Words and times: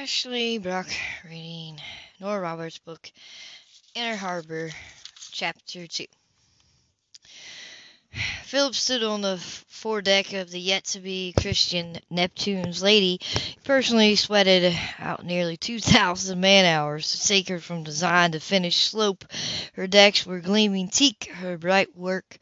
Ashley 0.00 0.56
Brock 0.56 0.88
reading 1.28 1.78
Nora 2.20 2.40
Roberts' 2.40 2.78
book 2.78 3.12
Inner 3.94 4.16
Harbor, 4.16 4.70
Chapter 5.30 5.86
2. 5.86 6.06
Philip 8.44 8.74
stood 8.74 9.02
on 9.02 9.20
the 9.20 9.36
foredeck 9.36 10.32
of 10.32 10.50
the 10.50 10.58
yet 10.58 10.84
to 10.84 11.00
be 11.00 11.34
Christian 11.38 11.98
Neptune's 12.08 12.82
Lady. 12.82 13.20
He 13.20 13.56
personally 13.62 14.16
sweated 14.16 14.74
out 14.98 15.26
nearly 15.26 15.58
2,000 15.58 16.40
man 16.40 16.64
hours 16.64 17.12
to 17.12 17.28
take 17.28 17.50
her 17.50 17.60
from 17.60 17.84
design 17.84 18.32
to 18.32 18.40
finished 18.40 18.82
slope. 18.82 19.26
Her 19.74 19.86
decks 19.86 20.24
were 20.24 20.40
gleaming 20.40 20.88
teak, 20.88 21.28
her 21.30 21.58
bright 21.58 21.94
work 21.94 22.38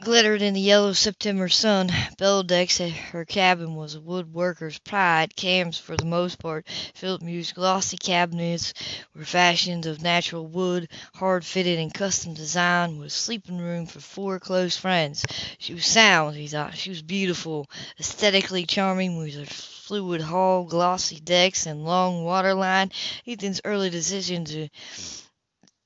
glittered 0.00 0.42
in 0.42 0.54
the 0.54 0.60
yellow 0.60 0.92
September 0.92 1.48
sun. 1.48 1.90
Below-decks, 2.18 2.78
her 2.78 3.24
cabin 3.24 3.74
was 3.74 3.94
a 3.94 4.00
woodworker's 4.00 4.78
pride. 4.78 5.34
Cams, 5.34 5.76
for 5.76 5.96
the 5.96 6.04
most 6.04 6.38
part, 6.38 6.66
Philip 6.94 7.20
mused, 7.22 7.54
glossy 7.54 7.96
cabinets 7.96 8.72
were 9.14 9.24
fashioned 9.24 9.86
of 9.86 10.00
natural 10.00 10.46
wood, 10.46 10.88
hard 11.14 11.44
fitted 11.44 11.78
and 11.78 11.92
custom 11.92 12.34
designed, 12.34 12.98
with 12.98 13.08
a 13.08 13.10
sleeping 13.10 13.58
room 13.58 13.86
for 13.86 14.00
four 14.00 14.38
close 14.38 14.76
friends. 14.76 15.24
She 15.58 15.74
was 15.74 15.84
sound, 15.84 16.36
he 16.36 16.46
thought. 16.46 16.76
She 16.76 16.90
was 16.90 17.02
beautiful, 17.02 17.68
aesthetically 17.98 18.66
charming, 18.66 19.18
with 19.18 19.34
her 19.34 19.46
fluid 19.46 20.20
hull, 20.20 20.64
glossy 20.64 21.18
decks, 21.18 21.66
and 21.66 21.84
long 21.84 22.24
waterline. 22.24 22.92
Ethan's 23.26 23.60
early 23.64 23.90
decision 23.90 24.44
to 24.44 24.68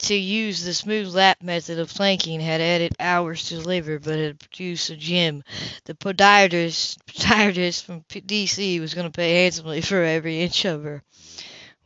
to 0.03 0.15
use 0.15 0.65
the 0.65 0.75
smooth 0.75 1.15
lap 1.15 1.43
method 1.43 1.79
of 1.79 1.95
planking 1.95 2.41
had 2.41 2.61
added 2.61 2.93
hours 2.99 3.45
to 3.45 3.61
labor, 3.61 3.99
but 3.99 4.19
had 4.19 4.41
produced 4.41 4.91
a 4.91 4.97
gem. 4.97 5.45
The 5.85 5.95
podiatrist, 5.95 6.99
podiatrist 7.07 7.85
from 7.85 8.05
D.C. 8.09 8.81
was 8.81 8.95
going 8.95 9.07
to 9.07 9.17
pay 9.17 9.43
handsomely 9.43 9.81
for 9.81 10.03
every 10.03 10.43
inch 10.43 10.65
of 10.65 10.83
her. 10.83 11.03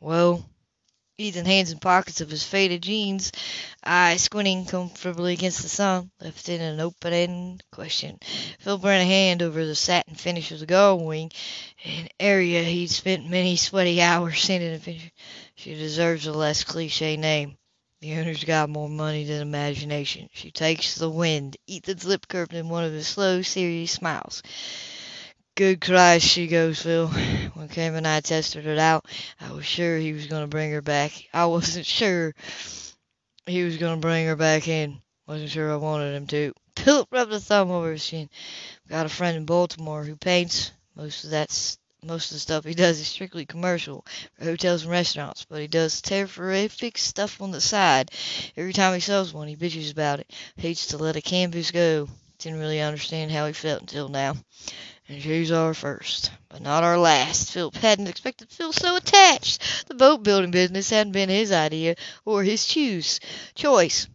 Well, 0.01 0.49
Ethan, 1.19 1.47
hands 1.47 1.71
in 1.71 1.79
pockets 1.79 2.21
of 2.21 2.29
his 2.31 2.43
faded 2.43 2.83
jeans, 2.83 3.33
eyes 3.85 4.23
squinting 4.23 4.67
comfortably 4.67 5.33
against 5.33 5.63
the 5.63 5.69
sun, 5.69 6.11
left 6.21 6.49
in 6.49 6.61
an 6.61 6.81
open-ended 6.81 7.65
question. 7.71 8.19
Phil 8.59 8.79
ran 8.79 9.01
a 9.01 9.05
hand 9.05 9.43
over 9.43 9.65
the 9.65 9.75
satin 9.75 10.15
finish 10.15 10.51
of 10.53 10.61
the 10.61 10.67
gull 10.67 10.99
wing, 10.99 11.31
an 11.85 12.09
area 12.21 12.63
he'd 12.63 12.91
spent 12.91 13.29
many 13.31 13.57
sweaty 13.57 14.03
hours 14.03 14.41
sanding 14.41 14.73
and 14.73 14.83
finishing. 14.83 15.11
She 15.55 15.75
deserves 15.75 16.27
a 16.27 16.33
less 16.33 16.65
cliche 16.65 17.17
name. 17.17 17.57
The 18.01 18.15
owner's 18.15 18.45
got 18.45 18.69
more 18.69 18.91
money 18.91 19.25
than 19.25 19.41
imagination. 19.41 20.29
She 20.35 20.51
takes 20.51 20.97
the 20.97 21.09
wind. 21.09 21.57
Ethan's 21.67 22.05
lip 22.05 22.29
curved 22.29 22.53
in 22.53 22.69
one 22.69 22.85
of 22.85 22.93
his 22.93 23.09
slow, 23.09 23.41
serious 23.41 23.93
smiles. 23.93 24.43
Good 25.55 25.81
Christ, 25.81 26.27
she 26.27 26.47
goes, 26.47 26.83
Phil. 26.83 27.09
When 27.55 27.69
Cam 27.69 27.95
and 27.95 28.07
I 28.07 28.21
tested 28.21 28.67
it 28.67 28.79
out, 28.79 29.07
I 29.41 29.51
was 29.53 29.65
sure 29.65 29.97
he 29.97 30.13
was 30.13 30.27
going 30.27 30.43
to 30.43 30.47
bring 30.47 30.71
her 30.73 30.83
back. 30.83 31.13
I 31.33 31.47
wasn't 31.47 31.87
sure 31.87 32.35
he 33.47 33.65
was 33.65 33.79
going 33.79 33.97
to 33.97 34.01
bring 34.01 34.27
her 34.27 34.37
back 34.37 34.69
in. 34.69 35.01
Wasn't 35.27 35.51
sure 35.51 35.73
I 35.73 35.77
wanted 35.77 36.15
him 36.15 36.27
to. 36.27 36.53
Philip 36.77 37.09
rubbed 37.11 37.33
a 37.33 37.41
thumb 37.41 37.71
over 37.71 37.93
his 37.93 38.07
chin. 38.07 38.29
Got 38.89 39.07
a 39.07 39.09
friend 39.09 39.39
in 39.39 39.47
Baltimore 39.47 40.05
who 40.05 40.17
paints. 40.17 40.71
Most 40.95 41.25
of 41.25 41.31
that's 41.31 41.79
most 42.07 42.31
of 42.31 42.37
the 42.37 42.41
stuff 42.41 42.65
he 42.65 42.75
does 42.75 43.01
is 43.01 43.07
strictly 43.07 43.45
commercial 43.45 44.05
for 44.39 44.45
hotels 44.45 44.83
and 44.83 44.91
restaurants, 44.91 45.45
but 45.45 45.61
he 45.61 45.67
does 45.67 46.01
terrific 46.01 46.99
stuff 46.99 47.41
on 47.43 47.51
the 47.51 47.61
side. 47.61 48.11
Every 48.57 48.73
time 48.73 48.95
he 48.95 49.01
sells 49.01 49.35
one, 49.35 49.49
he 49.49 49.57
bitches 49.57 49.93
about 49.93 50.21
it. 50.21 50.31
Hates 50.57 50.87
to 50.87 50.99
let 50.99 51.17
a 51.17 51.21
canvas 51.21 51.71
go. 51.71 52.09
Didn't 52.39 52.61
really 52.61 52.81
understand 52.81 53.31
how 53.31 53.47
he 53.47 53.53
felt 53.53 53.81
until 53.81 54.09
now. 54.09 54.37
And 55.09 55.23
she's 55.23 55.53
our 55.53 55.73
first, 55.73 56.31
but 56.49 56.61
not 56.61 56.83
our 56.83 56.99
last. 56.99 57.53
Philip 57.53 57.77
hadn't 57.77 58.09
expected 58.09 58.51
to 58.51 58.57
feel 58.57 58.73
so 58.73 58.97
attached. 58.97 59.87
The 59.89 59.95
boat 59.95 60.23
building 60.23 60.51
business 60.51 60.91
hadn't 60.91 61.13
been 61.13 61.29
his 61.29 61.53
idea 61.53 61.95
or 62.25 62.43
his 62.43 62.65
choose 62.65 63.21
choice. 63.55 64.09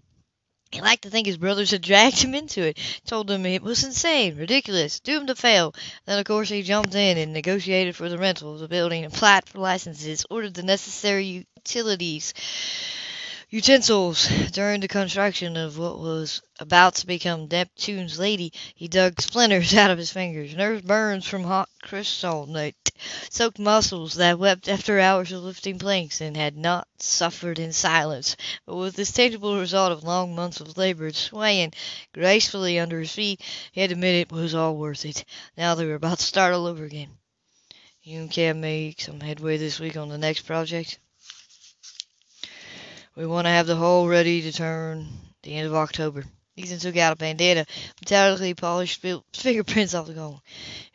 He 0.71 0.79
liked 0.79 1.03
to 1.03 1.09
think 1.09 1.27
his 1.27 1.35
brothers 1.37 1.71
had 1.71 1.81
dragged 1.81 2.21
him 2.21 2.33
into 2.33 2.61
it, 2.61 2.77
told 3.05 3.29
him 3.29 3.45
it 3.45 3.61
was 3.61 3.83
insane, 3.83 4.37
ridiculous, 4.37 5.01
doomed 5.01 5.27
to 5.27 5.35
fail. 5.35 5.75
Then, 6.05 6.17
of 6.17 6.25
course, 6.25 6.47
he 6.47 6.61
jumped 6.61 6.95
in 6.95 7.17
and 7.17 7.33
negotiated 7.33 7.95
for 7.95 8.07
the 8.07 8.17
rental 8.17 8.53
of 8.53 8.59
the 8.61 8.69
building, 8.69 9.03
applied 9.03 9.49
for 9.49 9.59
licenses, 9.59 10.25
ordered 10.29 10.53
the 10.53 10.63
necessary 10.63 11.45
utilities 11.57 12.33
utensils. 13.53 14.29
During 14.51 14.79
the 14.79 14.87
construction 14.87 15.57
of 15.57 15.77
what 15.77 15.99
was 15.99 16.41
about 16.57 16.95
to 16.95 17.05
become 17.05 17.49
Neptune's 17.49 18.17
Lady, 18.17 18.53
he 18.75 18.87
dug 18.87 19.19
splinters 19.19 19.73
out 19.75 19.91
of 19.91 19.97
his 19.97 20.09
fingers, 20.09 20.55
nerve 20.55 20.85
burns 20.85 21.27
from 21.27 21.43
hot 21.43 21.67
kryptonite, 21.83 22.75
soaked 23.29 23.59
muscles 23.59 24.13
that 24.13 24.39
wept 24.39 24.69
after 24.69 25.01
hours 25.01 25.33
of 25.33 25.43
lifting 25.43 25.77
planks, 25.77 26.21
and 26.21 26.37
had 26.37 26.55
not 26.55 26.87
suffered 26.99 27.59
in 27.59 27.73
silence, 27.73 28.37
but 28.65 28.77
with 28.77 28.95
this 28.95 29.11
tangible 29.11 29.59
result 29.59 29.91
of 29.91 30.05
long 30.05 30.33
months 30.33 30.61
of 30.61 30.77
labor, 30.77 31.11
swaying 31.11 31.73
gracefully 32.13 32.79
under 32.79 33.01
his 33.01 33.11
feet, 33.11 33.41
he 33.73 33.81
had 33.81 33.89
to 33.89 33.95
admit 33.95 34.15
it 34.15 34.31
was 34.31 34.55
all 34.55 34.77
worth 34.77 35.03
it. 35.03 35.25
Now 35.57 35.75
they 35.75 35.85
were 35.85 35.95
about 35.95 36.19
to 36.19 36.25
start 36.25 36.53
all 36.53 36.67
over 36.67 36.85
again. 36.85 37.09
You 38.01 38.29
Cam 38.29 38.61
make 38.61 39.01
some 39.01 39.19
headway 39.19 39.57
this 39.57 39.77
week 39.77 39.97
on 39.97 40.07
the 40.07 40.17
next 40.17 40.43
project? 40.43 40.99
We 43.13 43.25
want 43.25 43.45
to 43.45 43.49
have 43.51 43.67
the 43.67 43.75
hull 43.75 44.07
ready 44.07 44.41
to 44.43 44.53
turn 44.53 45.05
the 45.43 45.55
end 45.55 45.67
of 45.67 45.75
October. 45.75 46.23
Ethan 46.55 46.79
took 46.79 46.95
out 46.95 47.11
a 47.11 47.15
bandana, 47.17 47.65
metallically 48.01 48.55
polished 48.55 49.05
fingerprints 49.33 49.93
off 49.93 50.07
the 50.07 50.13
gold. 50.13 50.39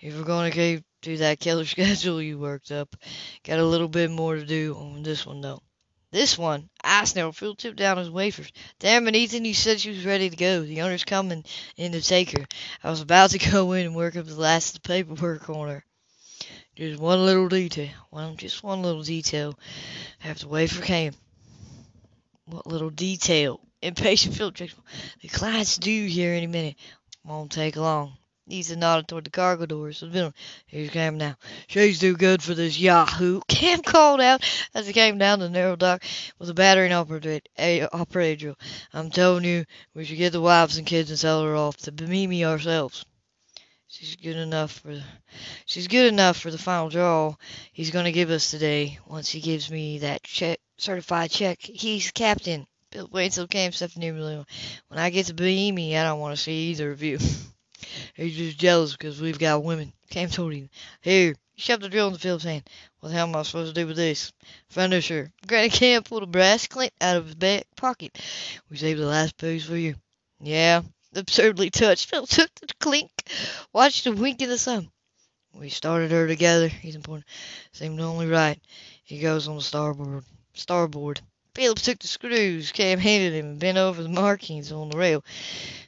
If 0.00 0.16
we're 0.16 0.24
going 0.24 0.50
to 0.50 0.56
keep 0.56 0.84
to 1.02 1.18
that 1.18 1.40
killer 1.40 1.64
schedule 1.66 2.22
you 2.22 2.38
worked 2.38 2.72
up, 2.72 2.96
got 3.44 3.58
a 3.58 3.64
little 3.64 3.88
bit 3.88 4.10
more 4.10 4.36
to 4.36 4.46
do 4.46 4.74
on 4.76 5.02
this 5.02 5.26
one, 5.26 5.42
though. 5.42 5.62
This 6.10 6.38
one? 6.38 6.70
I 6.82 7.04
snarled. 7.04 7.36
Phil 7.36 7.54
tipped 7.54 7.76
down 7.76 7.98
his 7.98 8.08
Wayfarers. 8.08 8.50
Damn 8.78 9.06
it, 9.08 9.14
Ethan, 9.14 9.44
you 9.44 9.52
said 9.52 9.78
she 9.78 9.90
was 9.90 10.06
ready 10.06 10.30
to 10.30 10.36
go. 10.36 10.62
The 10.62 10.80
owner's 10.80 11.04
coming 11.04 11.44
in 11.76 11.92
to 11.92 12.00
take 12.00 12.30
her. 12.30 12.46
I 12.82 12.88
was 12.88 13.02
about 13.02 13.30
to 13.32 13.38
go 13.50 13.72
in 13.72 13.84
and 13.84 13.94
work 13.94 14.16
up 14.16 14.24
the 14.24 14.40
last 14.40 14.76
of 14.76 14.82
the 14.82 14.88
paperwork 14.88 15.50
on 15.50 15.68
her. 15.68 15.84
Just 16.76 16.98
one 16.98 17.26
little 17.26 17.50
detail. 17.50 17.90
Well, 18.10 18.34
just 18.36 18.62
one 18.62 18.80
little 18.80 19.02
detail. 19.02 19.58
Have 20.20 20.38
to 20.38 20.48
wait 20.48 20.70
for 20.70 20.82
Cam. 20.82 21.12
What 22.48 22.68
little 22.68 22.90
detail? 22.90 23.60
Impatient 23.82 24.34
Philip 24.36 24.54
checked. 24.54 24.76
The 25.20 25.26
client's 25.26 25.78
due 25.78 26.06
here 26.06 26.32
any 26.32 26.46
minute. 26.46 26.76
Won't 27.24 27.50
take 27.50 27.74
long. 27.74 28.18
Ethan 28.48 28.78
nodded 28.78 29.08
toward 29.08 29.24
the 29.24 29.30
cargo 29.30 29.66
doors. 29.66 30.04
Here's 30.68 30.90
Cam 30.90 31.18
now. 31.18 31.34
She's 31.66 31.98
too 31.98 32.16
good 32.16 32.40
for 32.40 32.54
this 32.54 32.78
yahoo. 32.78 33.40
Cam 33.48 33.82
called 33.82 34.20
out 34.20 34.44
as 34.72 34.86
he 34.86 34.92
came 34.92 35.18
down 35.18 35.40
the 35.40 35.50
narrow 35.50 35.74
dock 35.74 36.04
with 36.38 36.48
a 36.48 36.54
battering 36.54 36.92
operator 36.92 38.36
drill. 38.36 38.58
I'm 38.92 39.10
telling 39.10 39.42
you, 39.42 39.64
we 39.94 40.04
should 40.04 40.18
get 40.18 40.30
the 40.30 40.40
wives 40.40 40.78
and 40.78 40.86
kids 40.86 41.10
and 41.10 41.18
sell 41.18 41.42
her 41.42 41.56
off 41.56 41.78
to 41.78 41.90
Bimini 41.90 42.44
ourselves. 42.44 43.04
She's 43.98 44.16
good 44.16 44.36
enough 44.36 44.72
for 44.72 44.88
the. 44.88 45.02
she's 45.64 45.88
good 45.88 46.12
enough 46.12 46.36
for 46.36 46.50
the 46.50 46.58
final 46.58 46.90
draw 46.90 47.34
he's 47.72 47.90
going 47.90 48.04
to 48.04 48.12
give 48.12 48.28
us 48.28 48.50
today. 48.50 48.98
Once 49.06 49.30
he 49.30 49.40
gives 49.40 49.70
me 49.70 50.00
that 50.00 50.22
check, 50.22 50.58
certified 50.76 51.30
check, 51.30 51.62
he's 51.62 52.10
captain. 52.10 52.66
Bill 52.90 53.08
wait 53.10 53.26
until 53.26 53.46
Cam 53.46 53.72
stepped 53.72 53.96
near 53.96 54.12
me. 54.12 54.44
When 54.88 55.00
I 55.00 55.08
get 55.08 55.26
to 55.26 55.34
Bohemia, 55.34 56.02
I 56.02 56.04
don't 56.04 56.20
want 56.20 56.36
to 56.36 56.42
see 56.42 56.72
either 56.72 56.90
of 56.90 57.02
you. 57.02 57.18
he's 58.14 58.36
just 58.36 58.58
jealous 58.58 58.92
because 58.92 59.18
we've 59.18 59.38
got 59.38 59.64
women. 59.64 59.94
Cam 60.10 60.28
told 60.28 60.52
him. 60.52 60.68
Here, 61.00 61.34
he 61.54 61.62
shoved 61.62 61.82
the 61.82 61.88
drill 61.88 62.08
into 62.08 62.20
Philip's 62.20 62.44
hand. 62.44 62.68
What 63.00 63.08
the 63.08 63.14
hell 63.14 63.28
am 63.28 63.34
I 63.34 63.44
supposed 63.44 63.74
to 63.74 63.80
do 63.80 63.86
with 63.86 63.96
this? 63.96 64.30
Her. 64.74 65.32
Granny 65.46 65.70
Cam 65.70 66.02
pulled 66.02 66.22
a 66.22 66.26
brass 66.26 66.66
clint 66.66 66.92
out 67.00 67.16
of 67.16 67.24
his 67.24 67.34
back 67.34 67.64
pocket. 67.78 68.18
We 68.68 68.76
saved 68.76 69.00
the 69.00 69.06
last 69.06 69.38
piece 69.38 69.64
for 69.64 69.76
you. 69.76 69.94
Yeah, 70.38 70.82
absurdly 71.16 71.70
touched. 71.70 72.08
Phil 72.08 72.26
took 72.26 72.54
the 72.56 72.66
clink, 72.80 73.10
watched 73.72 74.04
the 74.04 74.12
wink 74.12 74.42
in 74.42 74.48
the 74.48 74.58
sun. 74.58 74.90
We 75.52 75.70
started 75.70 76.10
her 76.10 76.26
together. 76.26 76.68
He's 76.68 76.96
important. 76.96 77.26
Seemed 77.72 78.00
only 78.00 78.26
right. 78.26 78.60
He 79.04 79.20
goes 79.20 79.48
on 79.48 79.56
the 79.56 79.62
starboard. 79.62 80.24
Starboard. 80.54 81.20
Phillips 81.54 81.82
took 81.82 81.98
the 81.98 82.08
screws 82.08 82.72
Cam 82.72 82.98
handed 82.98 83.32
him 83.32 83.46
and 83.46 83.58
bent 83.58 83.78
over 83.78 84.02
the 84.02 84.10
markings 84.10 84.70
on 84.70 84.90
the 84.90 84.98
rail. 84.98 85.24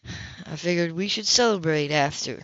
I 0.47 0.57
figured 0.57 0.93
we 0.93 1.09
should 1.09 1.27
celebrate 1.27 1.91
after. 1.91 2.41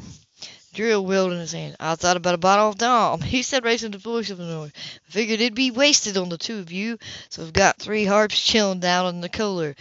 Drill 0.75 1.07
wheeled 1.07 1.33
in 1.33 1.39
his 1.39 1.53
hand. 1.53 1.77
I 1.79 1.95
thought 1.95 2.17
about 2.17 2.35
a 2.35 2.39
bottle 2.39 2.69
of 2.69 2.79
Dom. 2.79 3.21
He 3.35 3.43
said, 3.43 3.65
raising 3.65 3.93
the 3.93 3.99
voice 3.99 4.31
of 4.31 4.39
the 4.39 4.45
noise. 4.45 4.73
Figured 5.05 5.41
it'd 5.41 5.55
be 5.55 5.71
wasted 5.71 6.17
on 6.17 6.29
the 6.29 6.37
two 6.37 6.59
of 6.59 6.73
you, 6.73 6.99
so 7.29 7.43
I've 7.43 7.53
got 7.53 7.79
three 7.79 8.05
harps 8.05 8.43
chilling 8.43 8.81
down 8.81 9.07
in 9.15 9.21
the 9.21 9.29
cooler. 9.29 9.77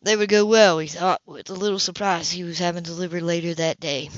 They 0.00 0.14
would 0.14 0.28
go 0.28 0.46
well, 0.46 0.78
he 0.78 0.86
thought, 0.86 1.20
with 1.26 1.46
the 1.46 1.56
little 1.56 1.80
surprise 1.80 2.30
he 2.30 2.44
was 2.44 2.60
having 2.60 2.84
delivered 2.84 3.24
later 3.24 3.52
that 3.54 3.80
day. 3.80 4.10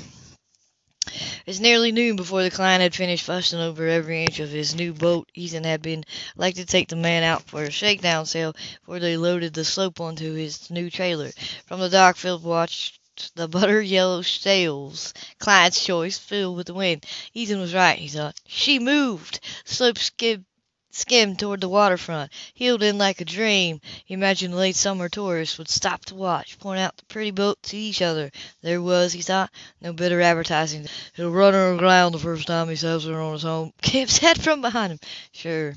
It 1.06 1.46
was 1.46 1.58
nearly 1.58 1.90
noon 1.90 2.16
before 2.16 2.42
the 2.42 2.50
client 2.50 2.82
had 2.82 2.94
finished 2.94 3.24
fussing 3.24 3.58
over 3.58 3.88
every 3.88 4.24
inch 4.24 4.40
of 4.40 4.50
his 4.50 4.74
new 4.74 4.92
boat. 4.92 5.26
Ethan 5.34 5.64
had 5.64 5.80
been 5.80 6.04
like 6.36 6.56
to 6.56 6.66
take 6.66 6.88
the 6.88 6.96
man 6.96 7.22
out 7.22 7.48
for 7.48 7.64
a 7.64 7.70
shakedown 7.70 8.26
sail 8.26 8.54
before 8.80 8.98
they 8.98 9.16
loaded 9.16 9.54
the 9.54 9.64
slope 9.64 10.00
onto 10.00 10.34
his 10.34 10.70
new 10.70 10.90
trailer. 10.90 11.30
From 11.64 11.80
the 11.80 11.88
dock, 11.88 12.16
Philip 12.16 12.42
watched 12.42 12.99
the 13.34 13.48
butter 13.48 13.80
yellow 13.82 14.22
sails, 14.22 15.12
client's 15.38 15.84
choice, 15.84 16.18
filled 16.18 16.56
with 16.56 16.66
the 16.66 16.74
wind. 16.74 17.04
Ethan 17.34 17.60
was 17.60 17.74
right, 17.74 17.98
he 17.98 18.08
thought. 18.08 18.40
She 18.46 18.78
moved. 18.78 19.40
Slope 19.64 19.98
skid 19.98 20.44
skimmed 20.92 21.38
toward 21.38 21.60
the 21.60 21.68
waterfront, 21.68 22.32
heeled 22.52 22.82
in 22.82 22.98
like 22.98 23.20
a 23.20 23.24
dream. 23.24 23.80
He 24.04 24.14
imagined 24.14 24.52
the 24.52 24.58
late 24.58 24.76
summer 24.76 25.08
tourists 25.08 25.56
would 25.58 25.68
stop 25.68 26.04
to 26.06 26.14
watch, 26.14 26.58
point 26.58 26.80
out 26.80 26.96
the 26.96 27.04
pretty 27.04 27.30
boat 27.30 27.62
to 27.64 27.76
each 27.76 28.02
other. 28.02 28.30
There 28.62 28.82
was, 28.82 29.12
he 29.12 29.22
thought, 29.22 29.50
no 29.80 29.92
better 29.92 30.20
advertising. 30.20 30.86
He'll 31.14 31.30
run 31.30 31.54
her 31.54 31.74
aground 31.74 32.12
the 32.12 32.18
first 32.18 32.46
time 32.46 32.68
he 32.68 32.76
sails 32.76 33.04
her 33.04 33.20
on 33.20 33.34
his 33.34 33.42
home. 33.42 33.72
Cam 33.82 34.08
said 34.08 34.42
from 34.42 34.60
behind 34.60 34.92
him. 34.92 35.00
Sure, 35.32 35.74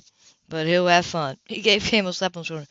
but 0.53 0.67
he'll 0.67 0.85
have 0.85 1.03
fun. 1.03 1.35
He 1.47 1.61
gave 1.61 1.83
Cam 1.83 2.05
a 2.05 2.13
slap 2.13 2.37
on 2.37 2.41
the 2.41 2.45
shoulder. 2.45 2.67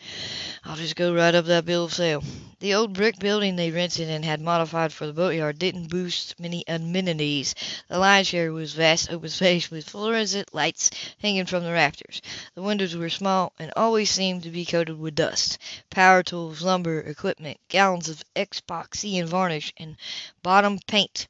I'll 0.62 0.76
just 0.76 0.94
go 0.94 1.12
right 1.12 1.34
up 1.34 1.46
that 1.46 1.64
bill 1.64 1.87
of 1.87 1.93
sale. 1.93 2.23
The 2.61 2.75
old 2.75 2.93
brick 2.93 3.19
building 3.19 3.56
they 3.56 3.73
rented 3.73 4.08
and 4.08 4.25
had 4.25 4.40
modified 4.40 4.93
for 4.93 5.05
the 5.05 5.12
boatyard 5.12 5.58
didn't 5.58 5.88
boast 5.88 6.38
many 6.38 6.62
amenities. 6.69 7.56
The 7.88 7.99
lion's 7.99 8.29
share 8.29 8.52
was 8.52 8.75
vast 8.75 9.11
open 9.11 9.31
space 9.31 9.69
with 9.69 9.88
fluorescent 9.88 10.55
lights 10.55 10.90
hanging 11.20 11.46
from 11.46 11.64
the 11.64 11.73
rafters. 11.73 12.23
The 12.55 12.62
windows 12.62 12.94
were 12.94 13.11
small 13.11 13.52
and 13.58 13.73
always 13.75 14.11
seemed 14.11 14.44
to 14.44 14.50
be 14.50 14.64
coated 14.64 15.00
with 15.00 15.17
dust. 15.17 15.58
Power 15.90 16.23
tools, 16.23 16.62
lumber, 16.62 17.00
equipment, 17.00 17.58
gallons 17.67 18.08
of 18.08 18.23
epoxy 18.37 19.19
and 19.19 19.29
varnish, 19.29 19.73
and 19.76 19.96
bottom 20.44 20.79
paint 20.87 21.26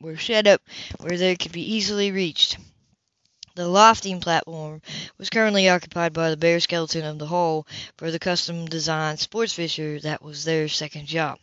were 0.00 0.16
set 0.16 0.46
up 0.46 0.62
where 1.00 1.18
they 1.18 1.36
could 1.36 1.52
be 1.52 1.74
easily 1.74 2.10
reached. 2.10 2.56
The 3.56 3.68
lofting 3.68 4.20
platform 4.20 4.82
was 5.16 5.30
currently 5.30 5.68
occupied 5.68 6.12
by 6.12 6.28
the 6.28 6.36
bare 6.36 6.58
skeleton 6.58 7.04
of 7.04 7.20
the 7.20 7.28
hull 7.28 7.68
for 7.96 8.10
the 8.10 8.18
custom-designed 8.18 9.20
sports 9.20 9.52
fisher 9.52 10.00
that 10.00 10.22
was 10.22 10.42
their 10.42 10.68
second 10.68 11.06
job. 11.06 11.38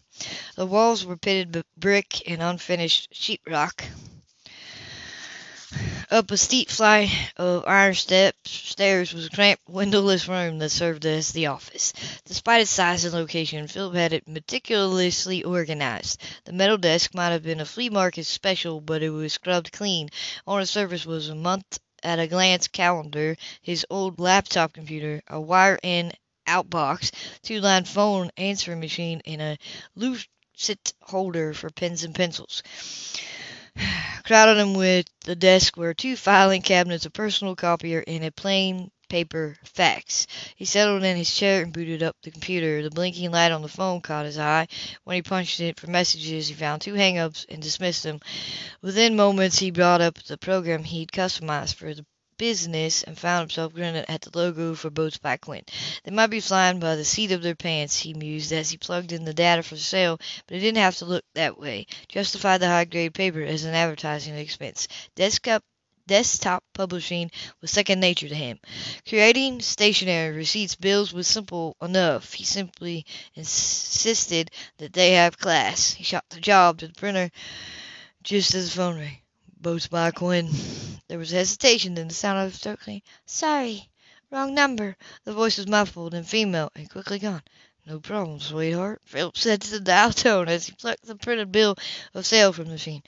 The 0.55 0.65
walls 0.65 1.05
were 1.05 1.15
pitted 1.15 1.63
brick 1.77 2.21
and 2.29 2.43
unfinished 2.43 3.13
sheetrock. 3.13 3.85
Up 6.09 6.29
a 6.31 6.35
steep 6.35 6.69
flight 6.69 7.09
of 7.37 7.63
iron 7.65 7.95
steps, 7.95 8.51
stairs 8.51 9.13
was 9.13 9.27
a 9.27 9.29
cramped, 9.29 9.69
windowless 9.69 10.27
room 10.27 10.59
that 10.59 10.71
served 10.71 11.05
as 11.05 11.31
the 11.31 11.47
office. 11.47 11.93
Despite 12.25 12.63
its 12.63 12.71
size 12.71 13.05
and 13.05 13.13
location, 13.13 13.69
Philip 13.69 13.95
had 13.95 14.11
it 14.11 14.27
meticulously 14.27 15.45
organized. 15.45 16.21
The 16.43 16.51
metal 16.51 16.77
desk 16.77 17.13
might 17.13 17.29
have 17.29 17.43
been 17.43 17.61
a 17.61 17.65
flea 17.65 17.89
market 17.89 18.25
special, 18.25 18.81
but 18.81 19.01
it 19.01 19.11
was 19.11 19.31
scrubbed 19.31 19.71
clean. 19.71 20.09
On 20.45 20.61
its 20.61 20.71
surface 20.71 21.05
was 21.05 21.29
a 21.29 21.35
month 21.35 21.79
at 22.03 22.19
a 22.19 22.27
glance 22.27 22.67
calendar, 22.67 23.35
his 23.61 23.85
old 23.89 24.19
laptop 24.19 24.73
computer, 24.73 25.21
a 25.27 25.39
wire-in 25.39 26.11
outbox, 26.47 27.11
two-line 27.43 27.85
phone 27.85 28.29
answering 28.37 28.79
machine, 28.79 29.21
and 29.25 29.41
a 29.41 29.57
lucite 29.95 30.93
holder 31.01 31.53
for 31.53 31.69
pens 31.69 32.03
and 32.03 32.15
pencils. 32.15 32.63
Crowded 34.25 34.59
him 34.59 34.73
with 34.73 35.05
the 35.21 35.35
desk 35.35 35.77
were 35.77 35.93
two 35.93 36.15
filing 36.15 36.61
cabinets, 36.61 37.05
a 37.05 37.09
personal 37.09 37.55
copier, 37.55 38.03
and 38.05 38.23
a 38.25 38.31
plain 38.31 38.91
paper 39.11 39.57
fax. 39.65 40.25
He 40.55 40.63
settled 40.63 41.03
in 41.03 41.17
his 41.17 41.35
chair 41.35 41.61
and 41.61 41.73
booted 41.73 42.01
up 42.01 42.15
the 42.23 42.31
computer. 42.31 42.81
The 42.81 42.89
blinking 42.89 43.29
light 43.29 43.51
on 43.51 43.61
the 43.61 43.67
phone 43.67 43.99
caught 43.99 44.25
his 44.25 44.39
eye. 44.39 44.69
When 45.03 45.15
he 45.15 45.21
punched 45.21 45.59
it 45.59 45.77
for 45.77 45.89
messages, 45.89 46.47
he 46.47 46.53
found 46.53 46.81
two 46.81 46.93
hang-ups 46.93 47.45
and 47.49 47.61
dismissed 47.61 48.03
them. 48.03 48.21
Within 48.81 49.17
moments, 49.17 49.59
he 49.59 49.69
brought 49.69 49.99
up 49.99 50.15
the 50.23 50.37
program 50.37 50.85
he'd 50.85 51.11
customized 51.11 51.75
for 51.75 51.93
the 51.93 52.05
business 52.37 53.03
and 53.03 53.19
found 53.19 53.41
himself 53.41 53.73
grinning 53.73 54.05
at 54.07 54.21
the 54.21 54.35
logo 54.35 54.73
for 54.75 54.89
Boats 54.89 55.17
by 55.17 55.35
Quinn. 55.35 55.63
They 56.05 56.11
might 56.11 56.27
be 56.27 56.39
flying 56.39 56.79
by 56.79 56.95
the 56.95 57.03
seat 57.03 57.33
of 57.33 57.43
their 57.43 57.53
pants, 57.53 57.99
he 57.99 58.13
mused 58.13 58.53
as 58.53 58.71
he 58.71 58.77
plugged 58.77 59.11
in 59.11 59.25
the 59.25 59.33
data 59.33 59.61
for 59.61 59.75
sale, 59.75 60.19
but 60.47 60.55
it 60.55 60.61
didn't 60.61 60.77
have 60.77 60.95
to 60.99 61.05
look 61.05 61.25
that 61.35 61.59
way. 61.59 61.85
Justify 62.07 62.57
the 62.57 62.67
high-grade 62.67 63.13
paper 63.13 63.43
as 63.43 63.65
an 63.65 63.75
advertising 63.75 64.35
expense. 64.35 64.87
Desktop 65.15 65.63
desktop 66.11 66.61
publishing 66.73 67.31
was 67.61 67.71
second 67.71 68.01
nature 68.01 68.27
to 68.27 68.35
him. 68.35 68.59
Creating 69.07 69.61
stationery 69.61 70.35
receipts 70.35 70.75
bills 70.75 71.13
was 71.13 71.25
simple 71.25 71.77
enough. 71.81 72.33
He 72.33 72.43
simply 72.43 73.05
insisted 73.33 74.51
that 74.77 74.91
they 74.91 75.13
have 75.13 75.37
class. 75.37 75.93
He 75.93 76.03
shot 76.03 76.25
the 76.29 76.41
job 76.41 76.79
to 76.79 76.87
the 76.89 76.93
printer 76.93 77.31
just 78.23 78.53
as 78.53 78.65
the 78.65 78.75
phone 78.75 78.97
rang. 78.97 79.19
Boats 79.61 79.87
by 79.87 80.11
Quinn. 80.11 80.49
There 81.07 81.17
was 81.17 81.31
hesitation, 81.31 81.93
then 81.93 82.09
the 82.09 82.13
sound 82.13 82.45
of 82.45 82.55
circling. 82.55 83.03
Sorry, 83.25 83.87
wrong 84.31 84.53
number. 84.53 84.97
The 85.23 85.31
voice 85.31 85.57
was 85.57 85.67
muffled 85.67 86.13
and 86.13 86.27
female, 86.27 86.73
and 86.75 86.89
quickly 86.89 87.19
gone. 87.19 87.43
No 87.87 87.99
problem, 87.99 88.39
sweetheart, 88.39 89.01
Philip 89.05 89.35
said 89.35 89.61
to 89.61 89.71
the 89.71 89.79
dial 89.79 90.13
tone 90.13 90.47
as 90.47 90.67
he 90.67 90.73
plucked 90.73 91.03
the 91.03 91.15
printed 91.15 91.51
bill 91.51 91.75
of 92.13 92.27
sale 92.27 92.53
from 92.53 92.65
the 92.65 92.73
machine. 92.73 93.01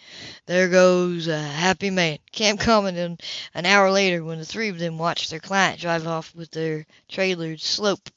There 0.47 0.67
goes 0.67 1.27
a 1.27 1.39
happy 1.39 1.91
man. 1.91 2.17
Cam 2.31 2.57
commented 2.57 3.21
an 3.53 3.65
hour 3.67 3.91
later 3.91 4.23
when 4.23 4.39
the 4.39 4.45
three 4.45 4.69
of 4.69 4.79
them 4.79 4.97
watched 4.97 5.29
their 5.29 5.39
client 5.39 5.79
drive 5.79 6.07
off 6.07 6.33
with 6.33 6.49
their 6.51 6.87
trailer 7.07 7.55
slope. 7.57 8.09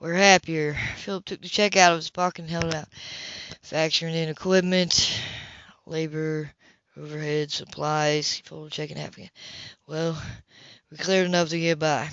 We're 0.00 0.14
happier. 0.14 0.76
Philip 0.96 1.24
took 1.24 1.40
the 1.40 1.48
check 1.48 1.76
out 1.76 1.92
of 1.92 1.98
his 1.98 2.10
pocket 2.10 2.42
and 2.42 2.50
held 2.50 2.64
it 2.64 2.74
out. 2.74 2.88
Factoring 3.62 4.14
in 4.14 4.28
equipment, 4.28 5.18
labor, 5.86 6.50
overhead, 6.96 7.52
supplies. 7.52 8.32
He 8.32 8.42
folded 8.42 8.72
the 8.72 8.74
check 8.74 8.90
in 8.90 8.96
half 8.96 9.16
again. 9.16 9.30
Well, 9.86 10.20
we 10.90 10.96
cleared 10.96 11.26
enough 11.26 11.50
to 11.50 11.60
get 11.60 11.78
by. 11.78 12.10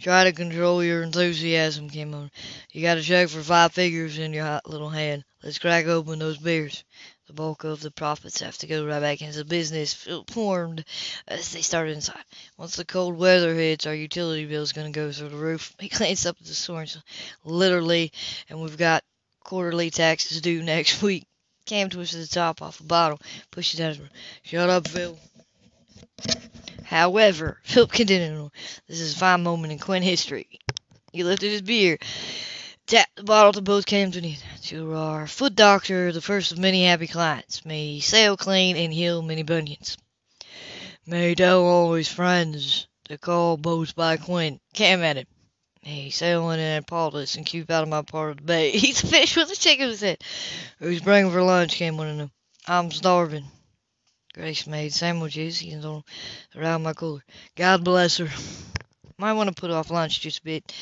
Try 0.00 0.24
to 0.24 0.32
control 0.32 0.82
your 0.82 1.02
enthusiasm, 1.02 1.90
came 1.90 2.14
on. 2.14 2.30
You 2.70 2.82
got 2.82 2.98
a 2.98 3.02
check 3.02 3.28
for 3.28 3.42
five 3.42 3.72
figures 3.72 4.18
in 4.18 4.32
your 4.32 4.44
hot 4.44 4.68
little 4.68 4.90
hand. 4.90 5.24
Let's 5.42 5.58
crack 5.58 5.86
open 5.86 6.18
those 6.18 6.38
beers. 6.38 6.84
The 7.26 7.32
bulk 7.32 7.64
of 7.64 7.80
the 7.80 7.90
profits 7.90 8.40
have 8.40 8.58
to 8.58 8.66
go 8.66 8.84
right 8.84 9.00
back 9.00 9.22
into 9.22 9.38
the 9.38 9.44
business. 9.44 10.06
Warmed 10.34 10.84
as 11.26 11.52
they 11.52 11.62
started 11.62 11.94
inside. 11.94 12.24
Once 12.56 12.76
the 12.76 12.84
cold 12.84 13.16
weather 13.16 13.54
hits, 13.54 13.86
our 13.86 13.94
utility 13.94 14.44
bill's 14.44 14.72
going 14.72 14.92
to 14.92 14.98
go 14.98 15.10
through 15.10 15.30
the 15.30 15.36
roof. 15.36 15.74
He 15.80 15.88
glanced 15.88 16.26
up 16.26 16.36
at 16.40 16.46
the 16.46 16.54
said, 16.54 17.02
literally, 17.44 18.12
and 18.48 18.60
we've 18.60 18.76
got 18.76 19.04
quarterly 19.44 19.90
taxes 19.90 20.40
due 20.40 20.62
next 20.62 21.02
week. 21.02 21.26
Cam 21.64 21.90
twisted 21.90 22.22
the 22.22 22.26
top 22.26 22.60
off 22.60 22.80
a 22.80 22.84
bottle, 22.84 23.20
pushed 23.50 23.74
it 23.74 23.80
out 23.80 23.92
of 23.92 24.00
room. 24.00 24.10
Shut 24.42 24.68
up, 24.68 24.88
Phil. 24.88 25.16
However, 26.92 27.58
Philip 27.64 27.90
continued, 27.90 28.50
this 28.86 29.00
is 29.00 29.14
a 29.14 29.18
fine 29.18 29.42
moment 29.42 29.72
in 29.72 29.78
Quinn 29.78 30.02
history. 30.02 30.58
He 31.10 31.24
lifted 31.24 31.50
his 31.50 31.62
beer, 31.62 31.98
tapped 32.86 33.16
the 33.16 33.22
bottle 33.22 33.54
to 33.54 33.62
both 33.62 33.86
came 33.86 34.10
to 34.10 34.36
To 34.64 34.94
our 34.94 35.26
foot 35.26 35.54
doctor, 35.54 36.12
the 36.12 36.20
first 36.20 36.52
of 36.52 36.58
many 36.58 36.84
happy 36.84 37.06
clients. 37.06 37.64
May 37.64 37.94
he 37.94 38.00
sail 38.00 38.36
clean 38.36 38.76
and 38.76 38.92
heal 38.92 39.22
many 39.22 39.42
bunions. 39.42 39.96
May 41.06 41.34
tell 41.34 41.64
all 41.64 41.94
his 41.94 42.08
friends 42.08 42.86
to 43.04 43.16
call 43.16 43.56
boats 43.56 43.92
by 43.92 44.18
Quinn. 44.18 44.60
Cam 44.74 45.02
at 45.02 45.16
it. 45.16 45.28
May 45.86 46.02
he 46.02 46.10
sail 46.10 46.50
in 46.50 46.60
Annapolis 46.60 47.36
and 47.36 47.46
keep 47.46 47.70
out 47.70 47.84
of 47.84 47.88
my 47.88 48.02
part 48.02 48.32
of 48.32 48.36
the 48.36 48.42
bay. 48.42 48.70
He's 48.76 49.02
a 49.02 49.06
fish 49.06 49.34
with 49.34 49.50
a 49.50 49.56
chicken 49.56 49.88
in 49.88 49.96
his. 49.96 50.16
Who's 50.78 51.00
bringing 51.00 51.32
for 51.32 51.42
lunch, 51.42 51.76
Cam 51.76 51.96
wanted 51.96 52.10
to 52.10 52.16
know. 52.18 52.30
I'm 52.68 52.90
starving. 52.90 53.46
Grace 54.34 54.66
made 54.66 54.94
sandwiches 54.94 55.60
and 55.62 55.82
them 55.82 56.02
around 56.56 56.82
my 56.82 56.94
cooler. 56.94 57.22
God 57.54 57.84
bless 57.84 58.16
her. 58.16 58.28
Might 59.18 59.34
want 59.34 59.54
to 59.54 59.60
put 59.60 59.70
off 59.70 59.90
lunch 59.90 60.20
just 60.20 60.38
a 60.38 60.42
bit. 60.42 60.72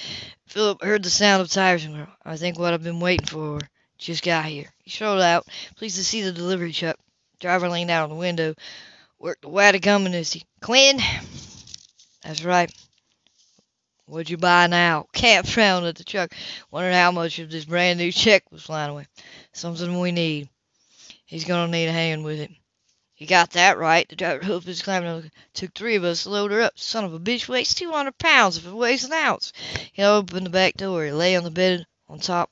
Philip 0.47 0.83
heard 0.83 1.02
the 1.02 1.11
sound 1.11 1.42
of 1.42 1.50
tires 1.50 1.85
and 1.85 2.07
I 2.25 2.37
think 2.37 2.59
what 2.59 2.73
I've 2.73 2.85
been 2.85 3.00
waiting 3.00 3.26
for 3.26 3.59
just 3.99 4.23
got 4.23 4.45
here. 4.45 4.73
He 4.78 4.90
strode 4.90 5.21
out, 5.21 5.49
pleased 5.76 5.97
to 5.97 6.04
see 6.04 6.23
the 6.23 6.30
delivery 6.30 6.73
truck. 6.73 6.97
Driver 7.40 7.69
leaned 7.69 7.90
out 7.90 8.04
of 8.04 8.11
the 8.11 8.16
window, 8.16 8.54
worked 9.19 9.42
the 9.42 9.49
wad 9.49 9.83
coming 9.83 10.14
as 10.14 10.33
he 10.33 10.45
Quinn. 10.62 11.00
That's 12.23 12.45
right. 12.45 12.73
What'd 14.07 14.30
you 14.30 14.37
buy 14.37 14.69
now? 14.69 15.07
Cam 15.12 15.42
frowned 15.45 15.87
at 15.87 15.97
the 15.97 16.04
truck, 16.04 16.33
wondering 16.71 16.95
how 16.95 17.11
much 17.11 17.38
of 17.40 17.50
this 17.50 17.64
brand 17.64 17.99
new 17.99 18.12
check 18.12 18.45
was 18.52 18.62
flying 18.62 18.90
away. 18.90 19.07
Something 19.52 19.99
we 19.99 20.12
need. 20.12 20.49
He's 21.26 21.45
gonna 21.45 21.71
need 21.71 21.87
a 21.88 21.92
hand 21.92 22.25
with 22.25 22.40
it. 22.40 22.50
You 23.20 23.26
got 23.26 23.50
that 23.50 23.76
right. 23.76 24.08
The 24.08 24.16
driver 24.16 24.42
hoofed 24.42 24.66
his 24.66 24.80
climbing. 24.80 25.30
Took 25.52 25.74
three 25.74 25.96
of 25.96 26.04
us 26.04 26.22
to 26.22 26.30
load 26.30 26.52
her 26.52 26.62
up. 26.62 26.78
Son 26.78 27.04
of 27.04 27.12
a 27.12 27.20
bitch 27.20 27.48
weighs 27.48 27.74
200 27.74 28.16
pounds 28.16 28.56
if 28.56 28.64
it 28.64 28.72
weighs 28.72 29.04
an 29.04 29.12
ounce. 29.12 29.52
He 29.92 30.02
opened 30.02 30.46
the 30.46 30.50
back 30.50 30.78
door. 30.78 31.04
He 31.04 31.12
lay 31.12 31.36
on 31.36 31.44
the 31.44 31.50
bed 31.50 31.86
on 32.08 32.18
top 32.18 32.50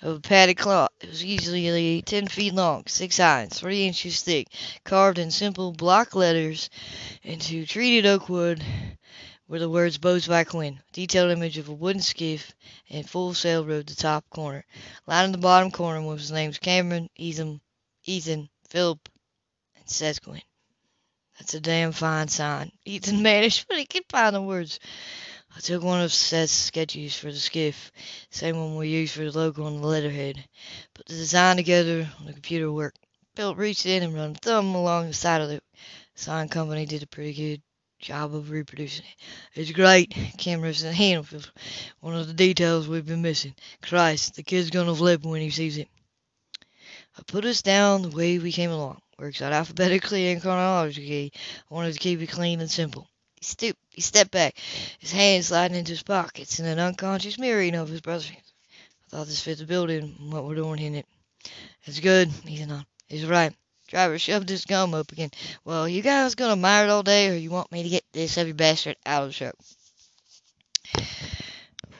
of 0.00 0.18
a 0.18 0.20
padded 0.20 0.58
cloth. 0.58 0.92
It 1.00 1.08
was 1.08 1.24
easily 1.24 2.00
10 2.02 2.28
feet 2.28 2.54
long, 2.54 2.84
6 2.86 3.16
high, 3.16 3.40
and 3.40 3.52
3 3.52 3.88
inches 3.88 4.22
thick, 4.22 4.46
carved 4.84 5.18
in 5.18 5.32
simple 5.32 5.72
block 5.72 6.14
letters 6.14 6.70
into 7.24 7.66
treated 7.66 8.06
oak 8.06 8.28
wood 8.28 8.62
were 9.48 9.58
the 9.58 9.68
words 9.68 9.98
Boats 9.98 10.28
by 10.28 10.44
Quinn, 10.44 10.80
detailed 10.92 11.32
image 11.32 11.58
of 11.58 11.68
a 11.68 11.72
wooden 11.72 12.00
skiff 12.00 12.54
and 12.90 13.10
full 13.10 13.34
sail 13.34 13.64
rode 13.64 13.88
the 13.88 13.96
top 13.96 14.24
corner. 14.30 14.64
Lying 15.08 15.26
in 15.26 15.32
the 15.32 15.38
bottom 15.38 15.72
corner 15.72 16.00
was 16.00 16.28
the 16.28 16.36
names 16.36 16.58
Cameron, 16.58 17.10
Ethan, 17.16 17.60
Ethan, 18.04 18.48
Philip, 18.68 19.08
says 19.86 20.18
Quinn. 20.18 20.42
That's 21.38 21.54
a 21.54 21.60
damn 21.60 21.92
fine 21.92 22.28
sign. 22.28 22.70
Ethan 22.84 23.22
managed, 23.22 23.66
but 23.68 23.78
he 23.78 23.86
could 23.86 24.04
find 24.08 24.36
the 24.36 24.42
words. 24.42 24.78
I 25.56 25.60
took 25.60 25.82
one 25.82 26.00
of 26.00 26.12
Seth's 26.12 26.52
sketches 26.52 27.16
for 27.16 27.30
the 27.30 27.38
skiff, 27.38 27.92
same 28.30 28.56
one 28.56 28.76
we 28.76 28.88
used 28.88 29.14
for 29.14 29.24
the 29.24 29.38
logo 29.38 29.64
on 29.64 29.80
the 29.80 29.86
letterhead. 29.86 30.44
Put 30.94 31.06
the 31.06 31.14
design 31.14 31.56
together 31.56 32.10
on 32.18 32.26
the 32.26 32.32
computer 32.32 32.72
work. 32.72 32.94
Philip 33.36 33.58
reached 33.58 33.86
in 33.86 34.02
and 34.02 34.14
run 34.14 34.30
a 34.30 34.34
thumb 34.34 34.74
along 34.74 35.08
the 35.08 35.12
side 35.12 35.40
of. 35.40 35.48
The 35.48 35.60
sign 36.14 36.48
company 36.48 36.86
did 36.86 37.02
a 37.02 37.06
pretty 37.06 37.34
good 37.34 37.62
job 37.98 38.34
of 38.34 38.50
reproducing 38.50 39.04
it. 39.04 39.60
It's 39.60 39.70
great. 39.72 40.14
Cameras 40.38 40.82
and 40.82 40.94
his 40.94 40.98
hand 40.98 41.50
one 42.00 42.14
of 42.14 42.26
the 42.26 42.34
details 42.34 42.86
we've 42.86 43.06
been 43.06 43.22
missing. 43.22 43.54
Christ, 43.82 44.34
the 44.34 44.42
kid's 44.42 44.70
gonna 44.70 44.94
flip 44.94 45.22
when 45.24 45.40
he 45.40 45.50
sees 45.50 45.78
it. 45.78 45.88
I 47.18 47.22
put 47.26 47.44
us 47.44 47.62
down 47.62 48.02
the 48.02 48.10
way 48.10 48.38
we 48.38 48.52
came 48.52 48.70
along. 48.70 49.00
Works 49.18 49.42
out 49.42 49.52
alphabetically 49.52 50.32
and 50.32 50.42
chronologically. 50.42 51.32
I 51.70 51.74
wanted 51.74 51.92
to 51.92 51.98
keep 51.98 52.20
it 52.20 52.30
clean 52.30 52.60
and 52.60 52.70
simple. 52.70 53.08
He 53.36 53.44
stooped. 53.44 53.80
He 53.90 54.00
stepped 54.00 54.32
back, 54.32 54.56
his 54.98 55.12
hands 55.12 55.46
sliding 55.46 55.76
into 55.76 55.92
his 55.92 56.02
pockets 56.02 56.58
in 56.58 56.66
an 56.66 56.80
unconscious 56.80 57.38
mirroring 57.38 57.76
of 57.76 57.88
his 57.88 58.00
brother's. 58.00 58.30
I 58.32 59.10
thought 59.10 59.26
this 59.26 59.40
fit 59.40 59.58
the 59.58 59.66
building 59.66 60.16
and 60.18 60.32
what 60.32 60.44
we're 60.44 60.56
doing 60.56 60.80
in 60.80 60.96
it. 60.96 61.06
It's 61.84 62.00
good, 62.00 62.28
he 62.44 62.62
on. 62.64 62.84
He's 63.08 63.24
right. 63.26 63.54
Driver 63.86 64.18
shoved 64.18 64.48
his 64.48 64.64
gum 64.64 64.94
up 64.94 65.12
again. 65.12 65.30
Well, 65.64 65.88
you 65.88 66.02
guys 66.02 66.34
gonna 66.34 66.56
mire 66.56 66.86
it 66.86 66.90
all 66.90 67.02
day, 67.02 67.28
or 67.28 67.34
you 67.34 67.50
want 67.50 67.70
me 67.70 67.82
to 67.82 67.88
get 67.88 68.04
this 68.12 68.34
heavy 68.34 68.52
bastard 68.52 68.96
out 69.06 69.22
of 69.22 69.28
the 69.28 69.34
truck? 69.34 69.54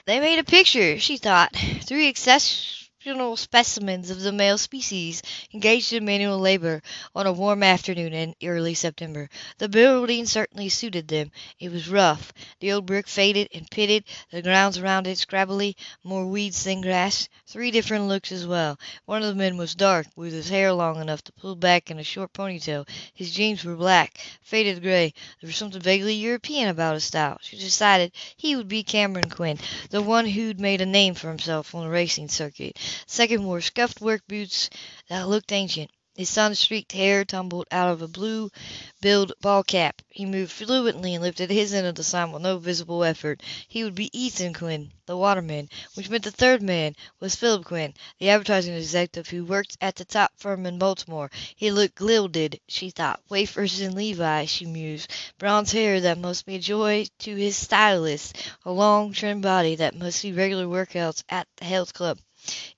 They 0.05 0.19
made 0.19 0.39
a 0.39 0.43
picture, 0.43 0.99
she 0.99 1.17
thought. 1.17 1.55
Three 1.55 2.07
excess 2.07 2.84
exceptional 3.05 3.37
specimens 3.37 4.09
of 4.09 4.19
the 4.21 4.31
male 4.31 4.57
species 4.57 5.21
engaged 5.53 5.93
in 5.93 6.03
manual 6.03 6.39
labor 6.39 6.81
on 7.13 7.27
a 7.27 7.31
warm 7.31 7.61
afternoon 7.61 8.13
in 8.13 8.33
early 8.43 8.73
September. 8.73 9.29
The 9.59 9.69
building 9.69 10.25
certainly 10.25 10.69
suited 10.69 11.07
them. 11.07 11.31
It 11.59 11.71
was 11.71 11.87
rough, 11.87 12.33
the 12.59 12.71
old 12.71 12.87
brick 12.87 13.07
faded 13.07 13.49
and 13.53 13.69
pitted, 13.69 14.05
the 14.31 14.41
grounds 14.41 14.79
around 14.79 15.05
it 15.05 15.19
scrabbly, 15.19 15.75
more 16.03 16.25
weeds 16.25 16.63
than 16.63 16.81
grass. 16.81 17.29
Three 17.45 17.69
different 17.69 18.07
looks 18.07 18.31
as 18.31 18.47
well. 18.47 18.79
One 19.05 19.21
of 19.21 19.27
the 19.27 19.35
men 19.35 19.55
was 19.55 19.75
dark, 19.75 20.07
with 20.15 20.33
his 20.33 20.49
hair 20.49 20.73
long 20.73 20.99
enough 20.99 21.23
to 21.25 21.31
pull 21.31 21.55
back 21.55 21.91
in 21.91 21.99
a 21.99 22.03
short 22.03 22.33
ponytail. 22.33 22.87
His 23.13 23.29
jeans 23.29 23.63
were 23.63 23.75
black, 23.75 24.17
faded 24.41 24.81
gray. 24.81 25.13
There 25.41 25.47
was 25.47 25.57
something 25.57 25.79
vaguely 25.79 26.15
European 26.15 26.69
about 26.69 26.95
his 26.95 27.03
style. 27.03 27.37
She 27.43 27.55
decided 27.55 28.13
he 28.35 28.55
would 28.55 28.67
be 28.67 28.81
Cameron 28.81 29.29
Quinn, 29.29 29.59
the 29.91 30.01
one 30.01 30.25
who'd 30.25 30.59
made 30.59 30.81
a 30.81 30.87
name 30.87 31.13
for 31.13 31.27
himself 31.27 31.75
on 31.75 31.83
the 31.83 31.89
racing 31.91 32.29
circuit. 32.29 32.75
Second 33.07 33.45
wore 33.45 33.61
scuffed 33.61 34.01
work 34.01 34.21
boots 34.27 34.69
that 35.09 35.27
looked 35.27 35.51
ancient. 35.51 35.91
His 36.17 36.29
sun-streaked 36.29 36.93
hair 36.93 37.25
tumbled 37.25 37.67
out 37.71 37.91
of 37.91 38.01
a 38.01 38.07
blue-billed 38.07 39.33
ball 39.41 39.63
cap. 39.63 40.01
He 40.07 40.25
moved 40.25 40.53
fluently 40.53 41.13
and 41.13 41.21
lifted 41.21 41.49
his 41.49 41.73
end 41.73 41.87
of 41.87 41.95
the 41.95 42.05
sign 42.05 42.31
with 42.31 42.41
no 42.41 42.57
visible 42.57 43.03
effort. 43.03 43.43
He 43.67 43.83
would 43.83 43.95
be 43.95 44.17
Ethan 44.17 44.53
Quinn, 44.53 44.93
the 45.07 45.17
waterman, 45.17 45.67
which 45.95 46.09
meant 46.09 46.23
the 46.23 46.31
third 46.31 46.61
man 46.61 46.95
was 47.19 47.35
Philip 47.35 47.65
Quinn, 47.65 47.93
the 48.17 48.29
advertising 48.29 48.75
executive 48.75 49.27
who 49.27 49.43
worked 49.43 49.75
at 49.81 49.97
the 49.97 50.05
top 50.05 50.31
firm 50.37 50.65
in 50.65 50.79
Baltimore. 50.79 51.29
He 51.53 51.69
looked 51.69 51.97
gilded, 51.97 52.61
she 52.69 52.91
thought. 52.91 53.21
Wayfarers 53.27 53.81
and 53.81 53.93
Levi, 53.93 54.45
she 54.45 54.65
mused. 54.65 55.11
Bronze 55.37 55.73
hair 55.73 55.99
that 55.99 56.17
must 56.17 56.45
be 56.45 56.55
a 56.55 56.59
joy 56.59 57.07
to 57.19 57.35
his 57.35 57.57
stylist. 57.57 58.37
A 58.63 58.71
long, 58.71 59.11
trim 59.11 59.41
body 59.41 59.75
that 59.75 59.95
must 59.95 60.19
see 60.19 60.31
regular 60.31 60.65
workouts 60.65 61.25
at 61.27 61.45
the 61.57 61.65
health 61.65 61.93
club. 61.93 62.19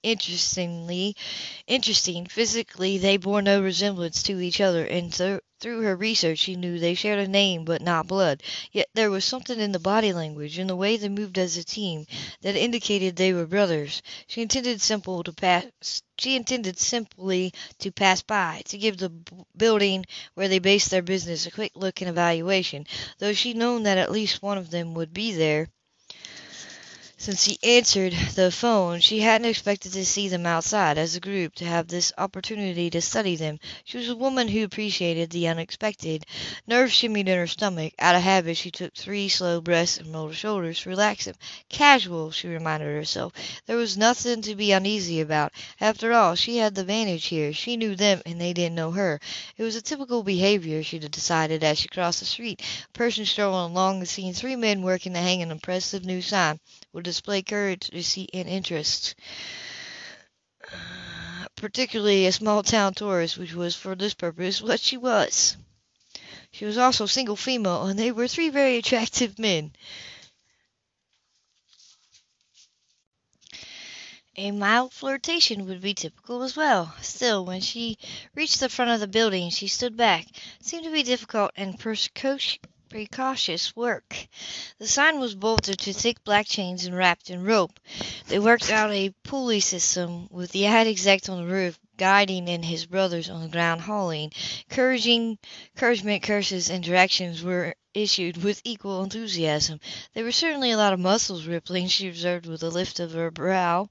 Interestingly, 0.03 1.15
interesting, 1.67 2.25
physically 2.25 2.97
they 2.97 3.17
bore 3.17 3.41
no 3.41 3.61
resemblance 3.61 4.23
to 4.23 4.39
each 4.39 4.61
other, 4.61 4.85
and 4.85 5.13
th- 5.13 5.41
through 5.59 5.81
her 5.81 5.95
research 5.95 6.39
she 6.39 6.55
knew 6.55 6.79
they 6.79 6.93
shared 6.93 7.19
a 7.19 7.27
name 7.27 7.65
but 7.65 7.81
not 7.81 8.07
blood. 8.07 8.41
Yet 8.71 8.87
there 8.93 9.09
was 9.11 9.25
something 9.25 9.59
in 9.59 9.71
the 9.73 9.79
body 9.79 10.13
language, 10.13 10.57
in 10.57 10.67
the 10.67 10.75
way 10.75 10.97
they 10.97 11.09
moved 11.09 11.37
as 11.37 11.57
a 11.57 11.63
team, 11.63 12.05
that 12.41 12.55
indicated 12.55 13.15
they 13.15 13.33
were 13.33 13.45
brothers. 13.45 14.01
She 14.27 14.41
intended 14.41 14.81
simple 14.81 15.23
to 15.23 15.33
pass. 15.33 15.65
She 16.17 16.35
intended 16.35 16.79
simply 16.79 17.53
to 17.79 17.91
pass 17.91 18.21
by, 18.21 18.61
to 18.67 18.77
give 18.77 18.97
the 18.97 19.09
b- 19.09 19.31
building 19.55 20.05
where 20.33 20.47
they 20.47 20.59
based 20.59 20.89
their 20.91 21.01
business 21.01 21.45
a 21.45 21.51
quick 21.51 21.73
look 21.75 22.01
and 22.01 22.09
evaluation, 22.09 22.85
though 23.19 23.33
she'd 23.33 23.57
known 23.57 23.83
that 23.83 23.97
at 23.97 24.11
least 24.11 24.41
one 24.41 24.57
of 24.57 24.69
them 24.71 24.93
would 24.93 25.13
be 25.13 25.33
there. 25.33 25.67
Since 27.19 27.45
he 27.45 27.57
answered 27.63 28.13
the 28.35 28.51
phone, 28.51 28.99
she 28.99 29.21
hadn't 29.21 29.49
expected 29.49 29.91
to 29.93 30.05
see 30.05 30.27
them 30.29 30.45
outside 30.45 30.99
as 30.99 31.15
a 31.15 31.19
group, 31.19 31.55
to 31.55 31.65
have 31.65 31.87
this 31.87 32.13
opportunity 32.15 32.91
to 32.91 33.01
study 33.01 33.35
them. 33.35 33.59
She 33.83 33.97
was 33.97 34.07
a 34.07 34.15
woman 34.15 34.47
who 34.47 34.63
appreciated 34.63 35.31
the 35.31 35.47
unexpected. 35.47 36.27
Nerves 36.67 36.93
shimmied 36.93 37.27
in 37.27 37.37
her 37.37 37.47
stomach. 37.47 37.93
Out 37.97 38.15
of 38.15 38.21
habit, 38.21 38.55
she 38.55 38.69
took 38.69 38.93
three 38.93 39.29
slow 39.29 39.59
breaths 39.59 39.97
and 39.97 40.13
rolled 40.13 40.29
her 40.29 40.35
shoulders 40.35 40.81
to 40.81 40.89
relax 40.89 41.25
them. 41.25 41.33
Casual, 41.69 42.29
she 42.29 42.47
reminded 42.47 42.85
herself. 42.85 43.33
There 43.65 43.77
was 43.77 43.97
nothing 43.97 44.43
to 44.43 44.55
be 44.55 44.71
uneasy 44.71 45.19
about. 45.19 45.53
After 45.81 46.13
all, 46.13 46.35
she 46.35 46.57
had 46.57 46.75
the 46.75 46.81
advantage 46.81 47.25
here. 47.25 47.51
She 47.51 47.77
knew 47.77 47.95
them, 47.95 48.21
and 48.27 48.39
they 48.39 48.53
didn't 48.53 48.75
know 48.75 48.91
her. 48.91 49.19
It 49.57 49.63
was 49.63 49.75
a 49.75 49.81
typical 49.81 50.21
behavior, 50.21 50.83
she 50.83 50.99
decided 50.99 51.63
as 51.63 51.79
she 51.79 51.87
crossed 51.87 52.19
the 52.19 52.25
street. 52.25 52.61
A 52.61 52.97
person 52.97 53.25
strolling 53.25 53.71
along 53.71 53.99
had 53.99 54.07
seen 54.07 54.35
three 54.35 54.55
men 54.55 54.83
working 54.83 55.13
to 55.13 55.19
hang 55.19 55.41
an 55.41 55.49
impressive 55.49 56.05
new 56.05 56.21
sign 56.21 56.59
will 56.97 57.03
display 57.03 57.43
courage, 57.43 57.91
and 57.91 58.49
interest. 58.49 59.13
Particularly 61.55 62.25
a 62.25 62.31
small 62.31 62.63
town 62.63 62.95
tourist, 62.95 63.37
which 63.37 63.53
was 63.53 63.75
for 63.75 63.93
this 63.93 64.15
purpose 64.15 64.63
what 64.63 64.79
she 64.79 64.97
was. 64.97 65.57
She 66.49 66.65
was 66.65 66.79
also 66.79 67.05
single 67.05 67.35
female, 67.35 67.85
and 67.85 67.99
they 67.99 68.11
were 68.11 68.27
three 68.27 68.49
very 68.49 68.77
attractive 68.77 69.37
men. 69.37 69.73
A 74.35 74.49
mild 74.49 74.91
flirtation 74.91 75.67
would 75.67 75.81
be 75.81 75.93
typical 75.93 76.41
as 76.41 76.55
well. 76.55 76.95
Still, 77.03 77.45
when 77.45 77.61
she 77.61 77.99
reached 78.33 78.59
the 78.59 78.69
front 78.69 78.89
of 78.89 78.99
the 78.99 79.07
building, 79.07 79.51
she 79.51 79.67
stood 79.67 79.95
back. 79.95 80.25
It 80.59 80.65
seemed 80.65 80.85
to 80.85 80.91
be 80.91 81.03
difficult 81.03 81.51
and 81.55 81.79
precocious 81.79 82.57
precocious 82.89 83.75
work. 83.75 84.27
The 84.79 84.87
sign 84.87 85.19
was 85.19 85.35
bolted 85.35 85.79
to 85.79 85.93
thick 85.93 86.23
black 86.23 86.47
chains 86.47 86.85
and 86.85 86.95
wrapped 86.95 87.29
in 87.29 87.43
rope. 87.43 87.79
They 88.27 88.39
worked 88.39 88.69
out 88.71 88.91
a 88.91 89.13
pulley 89.23 89.59
system 89.59 90.27
with 90.31 90.51
the 90.51 90.65
ad 90.65 90.87
exec 90.87 91.27
on 91.29 91.37
the 91.41 91.53
roof 91.53 91.79
guiding 91.97 92.47
and 92.47 92.63
his 92.63 92.85
brothers 92.85 93.29
on 93.29 93.41
the 93.41 93.47
ground 93.47 93.81
hauling. 93.81 94.31
Encouraging, 94.69 95.37
encouragement, 95.75 96.23
curses, 96.23 96.69
and 96.69 96.83
directions 96.83 97.43
were 97.43 97.75
issued 97.93 98.37
with 98.37 98.61
equal 98.63 99.03
enthusiasm. 99.03 99.79
There 100.13 100.23
were 100.23 100.31
certainly 100.31 100.71
a 100.71 100.77
lot 100.77 100.93
of 100.93 100.99
muscles 100.99 101.45
rippling, 101.45 101.87
she 101.87 102.07
observed 102.07 102.45
with 102.45 102.63
a 102.63 102.69
lift 102.69 102.99
of 102.99 103.13
her 103.13 103.31
brow. 103.31 103.89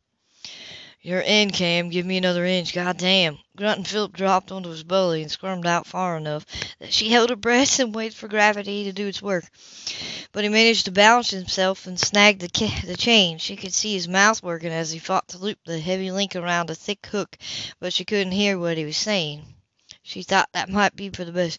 You're 1.07 1.21
in, 1.21 1.53
Cam. 1.53 1.91
Give 1.91 2.05
me 2.05 2.17
another 2.17 2.45
inch. 2.45 2.75
God 2.75 2.97
damn. 2.97 3.39
Grunting 3.57 3.85
Philip 3.85 4.13
dropped 4.13 4.51
onto 4.51 4.71
his 4.71 4.83
belly 4.83 5.23
and 5.23 5.31
squirmed 5.31 5.65
out 5.65 5.87
far 5.87 6.17
enough 6.17 6.45
that 6.81 6.93
she 6.93 7.11
held 7.11 7.31
her 7.31 7.37
breath 7.37 7.79
and 7.79 7.95
waited 7.95 8.17
for 8.17 8.27
gravity 8.27 8.83
to 8.83 8.93
do 8.93 9.07
its 9.07 9.23
work. 9.23 9.45
But 10.33 10.43
he 10.43 10.51
managed 10.51 10.87
to 10.87 10.91
balance 10.91 11.31
himself 11.31 11.87
and 11.87 11.97
snag 11.97 12.41
the, 12.41 12.49
the 12.85 12.97
chain. 12.97 13.39
She 13.39 13.55
could 13.55 13.73
see 13.73 13.95
his 13.95 14.09
mouth 14.09 14.43
working 14.43 14.73
as 14.73 14.91
he 14.91 14.99
fought 14.99 15.29
to 15.29 15.39
loop 15.39 15.61
the 15.65 15.79
heavy 15.79 16.11
link 16.11 16.35
around 16.35 16.71
a 16.71 16.75
thick 16.75 17.07
hook, 17.07 17.39
but 17.79 17.93
she 17.93 18.05
couldn't 18.05 18.33
hear 18.33 18.59
what 18.59 18.77
he 18.77 18.85
was 18.85 18.97
saying. 18.97 19.45
She 20.09 20.23
thought 20.23 20.49
that 20.53 20.69
might 20.69 20.95
be 20.95 21.11
for 21.11 21.25
the 21.25 21.33
best. 21.33 21.59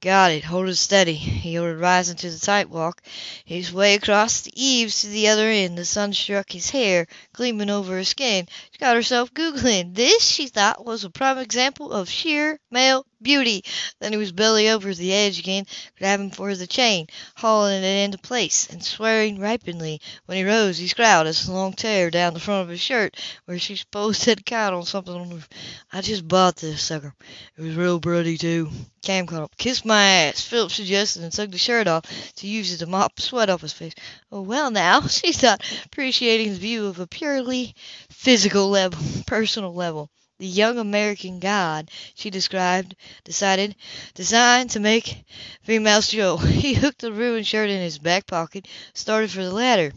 Got 0.00 0.30
it. 0.30 0.44
Hold 0.44 0.68
it 0.68 0.76
steady, 0.76 1.14
he 1.14 1.58
ordered, 1.58 1.80
rising 1.80 2.14
to 2.18 2.30
the 2.30 2.38
tight 2.38 2.70
walk. 2.70 3.02
His 3.44 3.72
way 3.72 3.94
across 3.94 4.40
the 4.42 4.52
eaves 4.54 5.00
to 5.00 5.08
the 5.08 5.26
other 5.26 5.48
end. 5.48 5.76
The 5.76 5.84
sun 5.84 6.12
struck 6.12 6.52
his 6.52 6.70
hair, 6.70 7.08
gleaming 7.32 7.70
over 7.70 7.94
her 7.96 8.04
skin. 8.04 8.46
She 8.70 8.78
got 8.78 8.94
herself 8.94 9.34
googling. 9.34 9.94
This, 9.94 10.24
she 10.24 10.46
thought, 10.46 10.84
was 10.86 11.02
a 11.02 11.10
prime 11.10 11.38
example 11.38 11.92
of 11.92 12.08
sheer 12.08 12.60
male 12.70 13.04
beauty. 13.20 13.64
Then 14.00 14.12
he 14.12 14.18
was 14.18 14.32
belly 14.32 14.68
over 14.68 14.94
the 14.94 15.12
edge 15.12 15.38
again, 15.38 15.66
grabbing 15.98 16.30
for 16.30 16.54
the 16.54 16.66
chain, 16.66 17.06
hauling 17.36 17.82
it 17.82 18.04
into 18.04 18.18
place, 18.18 18.68
and 18.70 18.82
swearing 18.82 19.38
ripely. 19.38 20.00
When 20.26 20.38
he 20.38 20.44
rose, 20.44 20.78
he 20.78 20.88
scowled 20.88 21.26
at 21.26 21.46
a 21.46 21.52
long 21.52 21.72
tear 21.72 22.10
down 22.10 22.34
the 22.34 22.40
front 22.40 22.62
of 22.62 22.68
his 22.68 22.80
shirt, 22.80 23.16
where 23.44 23.58
she 23.58 23.76
supposed 23.76 24.24
had 24.24 24.46
caught 24.46 24.72
on 24.72 24.84
something 24.84 25.14
on 25.14 25.30
the. 25.30 25.44
I 25.92 26.00
just 26.00 26.26
bought 26.26 26.56
this 26.56 26.82
sucker. 26.82 27.14
It 27.56 27.62
was 27.62 27.74
real 27.74 27.98
bloody 27.98 28.38
too. 28.38 28.70
Cam 29.02 29.26
caught 29.26 29.42
up. 29.42 29.56
Kiss 29.56 29.84
my 29.84 30.02
ass, 30.02 30.40
Philip 30.42 30.70
suggested, 30.70 31.22
and 31.22 31.32
took 31.32 31.50
the 31.50 31.58
shirt 31.58 31.86
off 31.86 32.04
to 32.36 32.46
use 32.46 32.72
it 32.72 32.78
to 32.78 32.86
mop 32.86 33.20
sweat 33.20 33.50
off 33.50 33.62
his 33.62 33.72
face. 33.72 33.94
Oh, 34.30 34.42
well, 34.42 34.70
now, 34.70 35.00
she 35.06 35.32
thought, 35.32 35.64
appreciating 35.86 36.52
the 36.52 36.58
view 36.58 36.86
of 36.86 36.98
a 36.98 37.06
purely 37.06 37.74
physical 38.10 38.68
level, 38.68 38.98
personal 39.26 39.74
level. 39.74 40.10
The 40.38 40.46
young 40.46 40.78
American 40.78 41.38
god, 41.40 41.90
she 42.14 42.30
described, 42.30 42.96
decided, 43.24 43.76
designed 44.14 44.70
to 44.70 44.80
make 44.80 45.24
females 45.62 46.08
Joe. 46.08 46.36
He 46.64 46.74
hooked 46.74 47.00
the 47.00 47.12
ruined 47.12 47.46
shirt 47.46 47.70
in 47.70 47.80
his 47.80 47.98
back 47.98 48.26
pocket, 48.26 48.66
started 48.94 49.30
for 49.30 49.44
the 49.44 49.52
ladder. 49.52 49.92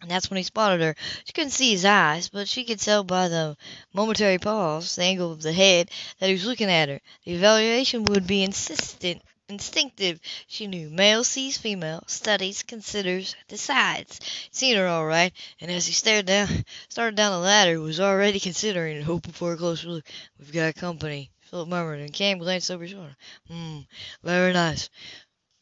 And 0.00 0.10
that's 0.10 0.28
when 0.28 0.36
he 0.36 0.42
spotted 0.42 0.80
her. 0.80 0.96
She 1.24 1.32
couldn't 1.32 1.50
see 1.50 1.70
his 1.70 1.84
eyes, 1.84 2.28
but 2.28 2.48
she 2.48 2.64
could 2.64 2.80
tell 2.80 3.04
by 3.04 3.28
the 3.28 3.56
momentary 3.92 4.38
pause, 4.38 4.96
the 4.96 5.04
angle 5.04 5.30
of 5.30 5.42
the 5.42 5.52
head, 5.52 5.90
that 6.18 6.26
he 6.26 6.32
was 6.32 6.44
looking 6.44 6.68
at 6.68 6.88
her. 6.88 7.00
The 7.24 7.34
evaluation 7.34 8.04
would 8.04 8.26
be 8.26 8.42
insistent, 8.42 9.22
instinctive, 9.52 10.20
she 10.46 10.66
knew. 10.66 10.90
Male 10.90 11.24
sees 11.24 11.58
female, 11.58 12.02
studies, 12.06 12.62
considers, 12.62 13.36
decides. 13.48 14.20
Seen 14.50 14.76
her 14.76 14.86
all 14.86 15.06
right, 15.06 15.32
and 15.60 15.70
as 15.70 15.86
he 15.86 15.92
stared 15.92 16.26
down, 16.26 16.48
started 16.88 17.16
down 17.16 17.32
the 17.32 17.38
ladder, 17.38 17.80
was 17.80 18.00
already 18.00 18.40
considering 18.40 18.96
and 18.96 19.04
hoping 19.04 19.32
for 19.32 19.52
a 19.52 19.56
closer 19.56 19.88
look. 19.88 20.04
We've 20.38 20.52
got 20.52 20.74
company, 20.74 21.30
Philip 21.42 21.68
murmured, 21.68 22.00
and 22.00 22.12
Cam 22.12 22.38
glanced 22.38 22.70
over 22.70 22.82
his 22.82 22.92
shoulder. 22.92 23.16
Hmm, 23.48 23.80
very 24.22 24.52
nice. 24.52 24.88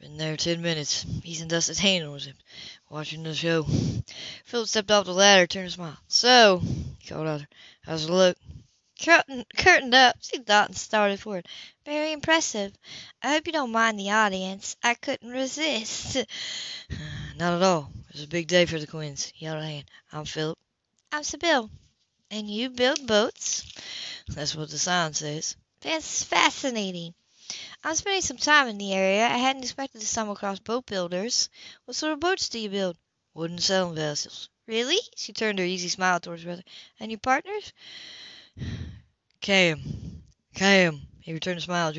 Been 0.00 0.16
there 0.16 0.36
ten 0.36 0.62
minutes. 0.62 1.04
He's 1.22 1.42
and 1.42 1.50
Dustin's 1.50 1.78
hand 1.78 2.06
on 2.06 2.14
his 2.14 2.24
hip, 2.24 2.36
watching 2.88 3.22
the 3.22 3.34
show. 3.34 3.66
Philip 4.44 4.68
stepped 4.68 4.90
off 4.90 5.04
the 5.04 5.12
ladder, 5.12 5.46
turned 5.46 5.68
to 5.68 5.74
smile. 5.74 5.98
So, 6.08 6.62
he 6.98 7.08
called 7.08 7.26
out, 7.26 7.42
how's 7.82 8.04
it 8.04 8.10
look? 8.10 8.38
Curtain, 9.02 9.46
curtained 9.56 9.94
up, 9.94 10.16
she 10.20 10.38
thought 10.38 10.68
and 10.68 10.76
started 10.76 11.18
forward. 11.20 11.46
Very 11.86 12.12
impressive. 12.12 12.72
I 13.22 13.32
hope 13.32 13.46
you 13.46 13.52
don't 13.52 13.72
mind 13.72 13.98
the 13.98 14.10
audience. 14.10 14.76
I 14.82 14.92
couldn't 14.92 15.30
resist. 15.30 16.16
Not 17.38 17.54
at 17.54 17.62
all. 17.62 17.90
It's 18.10 18.24
a 18.24 18.28
big 18.28 18.46
day 18.46 18.66
for 18.66 18.78
the 18.78 18.86
Quinns. 18.86 19.32
A 19.40 19.44
hand. 19.44 19.84
I'm 20.12 20.26
Philip. 20.26 20.58
I'm 21.10 21.22
Sybill. 21.22 21.70
And 22.30 22.48
you 22.50 22.68
build 22.68 23.06
boats? 23.06 23.64
That's 24.28 24.54
what 24.54 24.68
the 24.68 24.78
sign 24.78 25.14
says. 25.14 25.56
That's 25.80 26.22
fascinating. 26.24 27.14
I'm 27.82 27.94
spending 27.94 28.20
some 28.20 28.36
time 28.36 28.68
in 28.68 28.76
the 28.76 28.92
area. 28.92 29.24
I 29.24 29.38
hadn't 29.38 29.62
expected 29.62 30.02
to 30.02 30.06
stumble 30.06 30.34
across 30.34 30.58
boat 30.58 30.84
builders. 30.84 31.48
What 31.86 31.96
sort 31.96 32.12
of 32.12 32.20
boats 32.20 32.50
do 32.50 32.58
you 32.58 32.68
build? 32.68 32.98
Wooden 33.32 33.58
sailing 33.58 33.94
vessels. 33.94 34.50
Really? 34.66 34.98
She 35.16 35.32
turned 35.32 35.58
her 35.58 35.64
easy 35.64 35.88
smile 35.88 36.20
towards 36.20 36.42
her 36.42 36.48
brother. 36.48 36.64
And 37.00 37.10
your 37.10 37.18
partners? 37.18 37.72
Cam. 39.40 40.22
Cam. 40.54 41.00
He 41.20 41.32
returned 41.32 41.58
a 41.58 41.62
smile. 41.62 41.92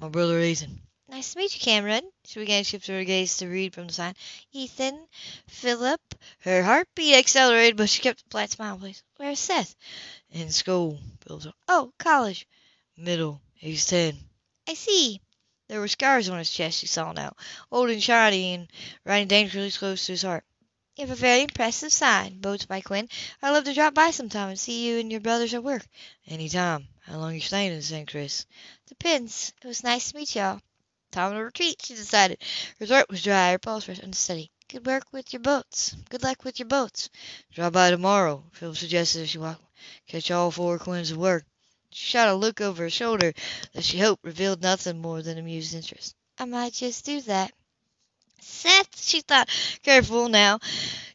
My 0.00 0.08
brother 0.08 0.40
Ethan. 0.40 0.80
Nice 1.08 1.32
to 1.32 1.38
meet 1.38 1.54
you, 1.54 1.60
Cameron. 1.60 2.10
She 2.24 2.40
began 2.40 2.64
to 2.64 2.68
shift 2.68 2.86
her 2.88 3.04
gaze 3.04 3.36
to 3.36 3.46
read 3.46 3.74
from 3.74 3.86
the 3.86 3.92
sign. 3.92 4.14
Ethan, 4.52 5.06
Philip. 5.46 6.00
Her 6.40 6.62
heartbeat 6.62 7.14
accelerated, 7.14 7.76
but 7.76 7.88
she 7.88 8.02
kept 8.02 8.22
a 8.22 8.30
flat 8.30 8.50
smile, 8.50 8.78
please. 8.78 9.02
Where's 9.16 9.38
Seth? 9.38 9.76
In 10.32 10.50
school. 10.50 10.98
Oh, 11.68 11.92
college. 11.98 12.48
Middle. 12.96 13.40
He's 13.54 13.86
ten. 13.86 14.18
I 14.68 14.74
see. 14.74 15.20
There 15.68 15.80
were 15.80 15.88
scars 15.88 16.28
on 16.28 16.38
his 16.38 16.50
chest, 16.50 16.80
she 16.80 16.86
saw 16.86 17.12
now, 17.12 17.34
old 17.72 17.90
and 17.90 18.02
shiny, 18.02 18.52
and 18.52 18.68
riding 19.04 19.28
dangerously 19.28 19.78
close 19.78 20.06
to 20.06 20.12
his 20.12 20.22
heart. 20.22 20.44
You 20.96 21.08
have 21.08 21.10
a 21.10 21.20
very 21.20 21.42
impressive 21.42 21.92
sign, 21.92 22.38
Boats 22.38 22.66
by 22.66 22.80
Quinn. 22.80 23.08
I'd 23.42 23.50
love 23.50 23.64
to 23.64 23.74
drop 23.74 23.94
by 23.94 24.12
sometime 24.12 24.50
and 24.50 24.60
see 24.60 24.86
you 24.86 25.00
and 25.00 25.10
your 25.10 25.20
brothers 25.20 25.52
at 25.52 25.64
work. 25.64 25.84
Any 26.28 26.48
time. 26.48 26.86
How 27.00 27.18
long 27.18 27.34
you 27.34 27.40
staying 27.40 27.72
in 27.72 27.82
St. 27.82 28.08
Chris? 28.08 28.46
Depends. 28.86 29.52
It 29.60 29.66
was 29.66 29.82
nice 29.82 30.12
to 30.12 30.16
meet 30.16 30.36
y'all. 30.36 30.60
Time 31.10 31.32
to 31.32 31.38
retreat, 31.38 31.82
she 31.84 31.96
decided. 31.96 32.38
Her 32.78 32.86
throat 32.86 33.06
was 33.10 33.24
dry, 33.24 33.50
her 33.50 33.58
pulse 33.58 33.88
was 33.88 33.98
unsteady. 33.98 34.52
Good 34.68 34.86
work 34.86 35.12
with 35.12 35.32
your 35.32 35.40
boats. 35.40 35.96
Good 36.10 36.22
luck 36.22 36.44
with 36.44 36.60
your 36.60 36.68
boats. 36.68 37.10
Drop 37.52 37.72
by 37.72 37.90
tomorrow, 37.90 38.44
Phil 38.52 38.76
suggested 38.76 39.22
as 39.22 39.30
she 39.30 39.38
walked. 39.38 39.64
Catch 40.06 40.30
all 40.30 40.52
four 40.52 40.78
Quinns 40.78 41.10
at 41.10 41.18
work. 41.18 41.44
She 41.90 42.06
shot 42.06 42.28
a 42.28 42.34
look 42.34 42.60
over 42.60 42.84
her 42.84 42.90
shoulder 42.90 43.32
that 43.72 43.82
she 43.82 43.98
hoped 43.98 44.22
revealed 44.22 44.62
nothing 44.62 45.00
more 45.00 45.22
than 45.22 45.38
amused 45.38 45.74
interest. 45.74 46.14
I 46.38 46.44
might 46.44 46.72
just 46.72 47.04
do 47.04 47.20
that. 47.22 47.52
Seth, 48.40 49.02
she 49.02 49.20
thought, 49.20 49.48
careful 49.82 50.28
now. 50.28 50.58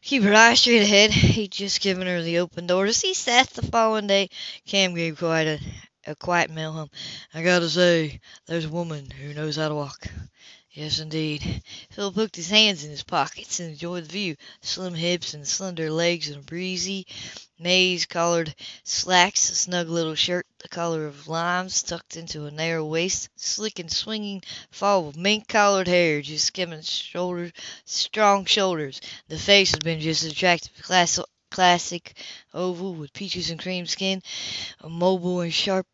Keep 0.02 0.22
her 0.24 0.34
eyes 0.34 0.60
straight 0.60 0.82
ahead. 0.82 1.10
He'd 1.10 1.50
just 1.52 1.80
given 1.80 2.06
her 2.06 2.22
the 2.22 2.38
open 2.38 2.66
door 2.66 2.86
to 2.86 2.92
see 2.92 3.14
Seth 3.14 3.54
the 3.54 3.62
following 3.62 4.06
day. 4.06 4.30
Cam 4.66 4.94
gave 4.94 5.18
quite 5.18 5.46
a, 5.46 5.58
a 6.06 6.14
quiet 6.14 6.50
male 6.50 6.72
hum. 6.72 6.90
I 7.34 7.42
gotta 7.42 7.68
say, 7.68 8.20
there's 8.46 8.66
a 8.66 8.70
woman 8.70 9.10
who 9.10 9.34
knows 9.34 9.56
how 9.56 9.68
to 9.68 9.74
walk. 9.74 10.06
Yes, 10.72 11.00
indeed. 11.00 11.62
Phil 11.90 12.12
poked 12.12 12.36
his 12.36 12.48
hands 12.48 12.84
in 12.84 12.90
his 12.90 13.02
pockets 13.02 13.58
and 13.58 13.70
enjoyed 13.70 14.04
the 14.04 14.12
view. 14.12 14.36
Slim 14.62 14.94
hips 14.94 15.34
and 15.34 15.46
slender 15.46 15.90
legs 15.90 16.28
and 16.28 16.46
breezy, 16.46 17.06
maize-collared 17.58 18.54
slacks, 18.84 19.50
a 19.50 19.56
snug 19.56 19.88
little 19.88 20.14
shirt 20.14 20.46
the 20.58 20.68
color 20.68 21.06
of 21.06 21.26
limes 21.26 21.82
tucked 21.82 22.16
into 22.16 22.46
a 22.46 22.52
narrow 22.52 22.84
waist, 22.84 23.28
slick 23.34 23.80
and 23.80 23.90
swinging 23.90 24.42
fall 24.70 25.08
of 25.08 25.16
mink-collared 25.16 25.88
hair 25.88 26.22
just 26.22 26.44
skimming 26.46 26.82
shoulders, 26.82 27.50
strong 27.84 28.44
shoulders. 28.44 29.00
The 29.26 29.38
face 29.38 29.72
had 29.72 29.82
been 29.82 30.00
just 30.00 30.22
attractive, 30.22 30.70
class, 30.82 31.18
classic 31.50 32.16
oval 32.54 32.94
with 32.94 33.12
peaches 33.12 33.50
and 33.50 33.60
cream 33.60 33.86
skin, 33.86 34.22
a 34.80 34.88
mobile 34.88 35.40
and 35.40 35.52
sharp 35.52 35.86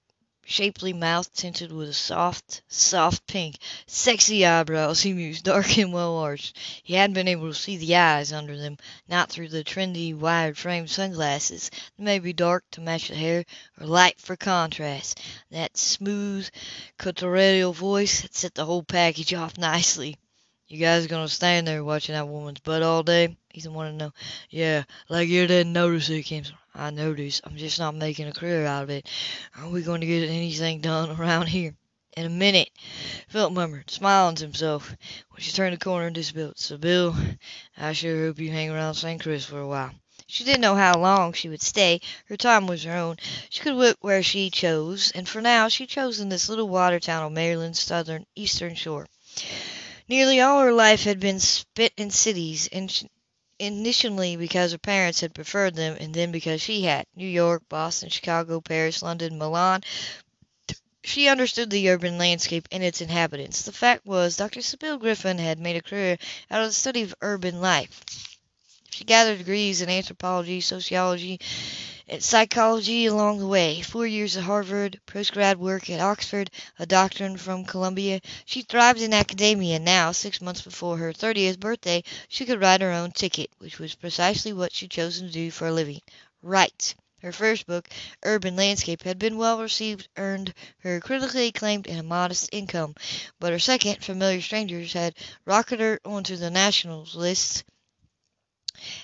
shapely 0.48 0.92
mouth 0.92 1.34
tinted 1.34 1.72
with 1.72 1.88
a 1.88 1.92
soft, 1.92 2.62
soft 2.68 3.26
pink, 3.26 3.56
sexy 3.86 4.46
eyebrows, 4.46 5.02
he 5.02 5.12
mused, 5.12 5.44
dark 5.44 5.76
and 5.76 5.92
well 5.92 6.16
arched. 6.16 6.56
He 6.84 6.94
hadn't 6.94 7.14
been 7.14 7.26
able 7.26 7.48
to 7.48 7.54
see 7.54 7.76
the 7.76 7.96
eyes 7.96 8.32
under 8.32 8.56
them, 8.56 8.78
not 9.08 9.28
through 9.28 9.48
the 9.48 9.64
trendy, 9.64 10.14
wide 10.14 10.56
framed 10.56 10.88
sunglasses. 10.88 11.70
They 11.98 12.04
may 12.04 12.18
be 12.20 12.32
dark 12.32 12.64
to 12.70 12.80
match 12.80 13.08
the 13.08 13.16
hair, 13.16 13.44
or 13.80 13.86
light 13.86 14.20
for 14.20 14.36
contrast. 14.36 15.20
That 15.50 15.76
smooth, 15.76 16.48
guttural 16.96 17.72
voice 17.72 18.20
had 18.20 18.34
set 18.34 18.54
the 18.54 18.64
whole 18.64 18.84
package 18.84 19.34
off 19.34 19.58
nicely. 19.58 20.16
You 20.68 20.78
guys 20.78 21.06
gonna 21.06 21.28
stand 21.28 21.66
there 21.66 21.84
watching 21.84 22.14
that 22.14 22.26
woman's 22.26 22.60
butt 22.60 22.82
all 22.82 23.02
day? 23.02 23.36
Ethan 23.54 23.74
wanted 23.74 23.92
to 23.92 23.96
know. 23.96 24.12
Yeah, 24.50 24.84
like 25.08 25.28
you 25.28 25.46
didn't 25.46 25.72
notice 25.72 26.08
it 26.08 26.22
came. 26.22 26.44
I 26.78 26.90
noticed. 26.90 27.40
I'm 27.44 27.56
just 27.56 27.78
not 27.78 27.94
making 27.94 28.28
a 28.28 28.32
career 28.32 28.66
out 28.66 28.82
of 28.82 28.90
it. 28.90 29.08
Are 29.56 29.68
we 29.68 29.80
going 29.80 30.02
to 30.02 30.06
get 30.06 30.28
anything 30.28 30.80
done 30.80 31.10
around 31.18 31.46
here? 31.46 31.74
In 32.16 32.26
a 32.26 32.30
minute, 32.30 32.70
Philip 33.28 33.52
murmured, 33.52 33.90
smiling 33.90 34.36
to 34.36 34.44
himself, 34.44 34.94
when 35.30 35.40
she 35.40 35.52
turned 35.52 35.74
the 35.74 35.78
corner 35.78 36.06
and 36.06 36.14
disappeared. 36.14 36.58
So, 36.58 36.76
Bill, 36.76 37.16
I 37.76 37.92
sure 37.92 38.26
hope 38.26 38.38
you 38.38 38.50
hang 38.50 38.70
around 38.70 38.94
St. 38.94 39.22
Chris 39.22 39.44
for 39.44 39.60
a 39.60 39.66
while. 39.66 39.92
She 40.26 40.44
didn't 40.44 40.60
know 40.60 40.74
how 40.74 40.98
long 40.98 41.32
she 41.32 41.48
would 41.48 41.62
stay. 41.62 42.00
Her 42.26 42.36
time 42.36 42.66
was 42.66 42.84
her 42.84 42.96
own. 42.96 43.16
She 43.48 43.60
could 43.60 43.76
work 43.76 43.96
where 44.00 44.22
she 44.22 44.50
chose, 44.50 45.12
and 45.12 45.28
for 45.28 45.40
now 45.40 45.68
she 45.68 45.86
chose 45.86 46.20
in 46.20 46.28
this 46.28 46.48
little 46.48 46.68
water 46.68 47.00
town 47.00 47.22
on 47.22 47.32
Maryland's 47.32 47.80
southern 47.80 48.26
eastern 48.34 48.74
shore. 48.74 49.06
Nearly 50.08 50.40
all 50.40 50.60
her 50.60 50.72
life 50.72 51.04
had 51.04 51.20
been 51.20 51.40
spent 51.40 51.92
in 51.96 52.10
cities, 52.10 52.68
and 52.72 52.90
initially 53.58 54.36
because 54.36 54.72
her 54.72 54.78
parents 54.78 55.20
had 55.20 55.34
preferred 55.34 55.74
them, 55.74 55.96
and 55.98 56.12
then 56.12 56.32
because 56.32 56.60
she 56.60 56.82
had. 56.82 57.06
New 57.14 57.28
York, 57.28 57.62
Boston, 57.68 58.08
Chicago, 58.08 58.60
Paris, 58.60 59.02
London, 59.02 59.38
Milan. 59.38 59.82
She 61.04 61.28
understood 61.28 61.70
the 61.70 61.88
urban 61.90 62.18
landscape 62.18 62.66
and 62.72 62.82
its 62.82 63.00
inhabitants. 63.00 63.62
The 63.62 63.72
fact 63.72 64.04
was, 64.04 64.36
Dr. 64.36 64.60
Sybill 64.60 64.98
Griffin 64.98 65.38
had 65.38 65.58
made 65.58 65.76
a 65.76 65.82
career 65.82 66.18
out 66.50 66.62
of 66.62 66.68
the 66.68 66.72
study 66.72 67.02
of 67.02 67.14
urban 67.22 67.60
life. 67.60 68.04
She 68.90 69.04
gathered 69.04 69.38
degrees 69.38 69.82
in 69.82 69.88
anthropology, 69.88 70.60
sociology, 70.60 71.38
psychology 72.20 73.06
along 73.06 73.38
the 73.38 73.46
way. 73.46 73.82
Four 73.82 74.06
years 74.06 74.36
at 74.36 74.44
Harvard, 74.44 75.00
postgrad 75.06 75.56
work 75.56 75.90
at 75.90 76.00
Oxford, 76.00 76.50
a 76.78 76.86
doctorate 76.86 77.40
from 77.40 77.64
Columbia. 77.64 78.20
She 78.44 78.62
thrived 78.62 79.00
in 79.00 79.12
academia. 79.12 79.78
Now, 79.78 80.12
six 80.12 80.40
months 80.40 80.62
before 80.62 80.96
her 80.98 81.12
30th 81.12 81.58
birthday, 81.58 82.04
she 82.28 82.44
could 82.44 82.60
write 82.60 82.80
her 82.80 82.92
own 82.92 83.10
ticket, 83.12 83.50
which 83.58 83.78
was 83.78 83.94
precisely 83.94 84.52
what 84.52 84.72
she'd 84.72 84.90
chosen 84.90 85.26
to 85.26 85.32
do 85.32 85.50
for 85.50 85.66
a 85.66 85.72
living. 85.72 86.00
Write. 86.42 86.94
Her 87.22 87.32
first 87.32 87.66
book, 87.66 87.88
Urban 88.22 88.54
Landscape, 88.54 89.02
had 89.02 89.18
been 89.18 89.36
well 89.36 89.60
received, 89.60 90.06
earned 90.16 90.54
her 90.78 91.00
critically 91.00 91.48
acclaimed 91.48 91.88
and 91.88 91.98
a 91.98 92.04
modest 92.04 92.50
income, 92.52 92.94
but 93.40 93.52
her 93.52 93.58
second, 93.58 94.04
Familiar 94.04 94.40
Strangers, 94.40 94.92
had 94.92 95.14
rocketed 95.44 95.80
her 95.80 96.00
onto 96.04 96.36
the 96.36 96.50
national 96.50 97.08
list 97.14 97.64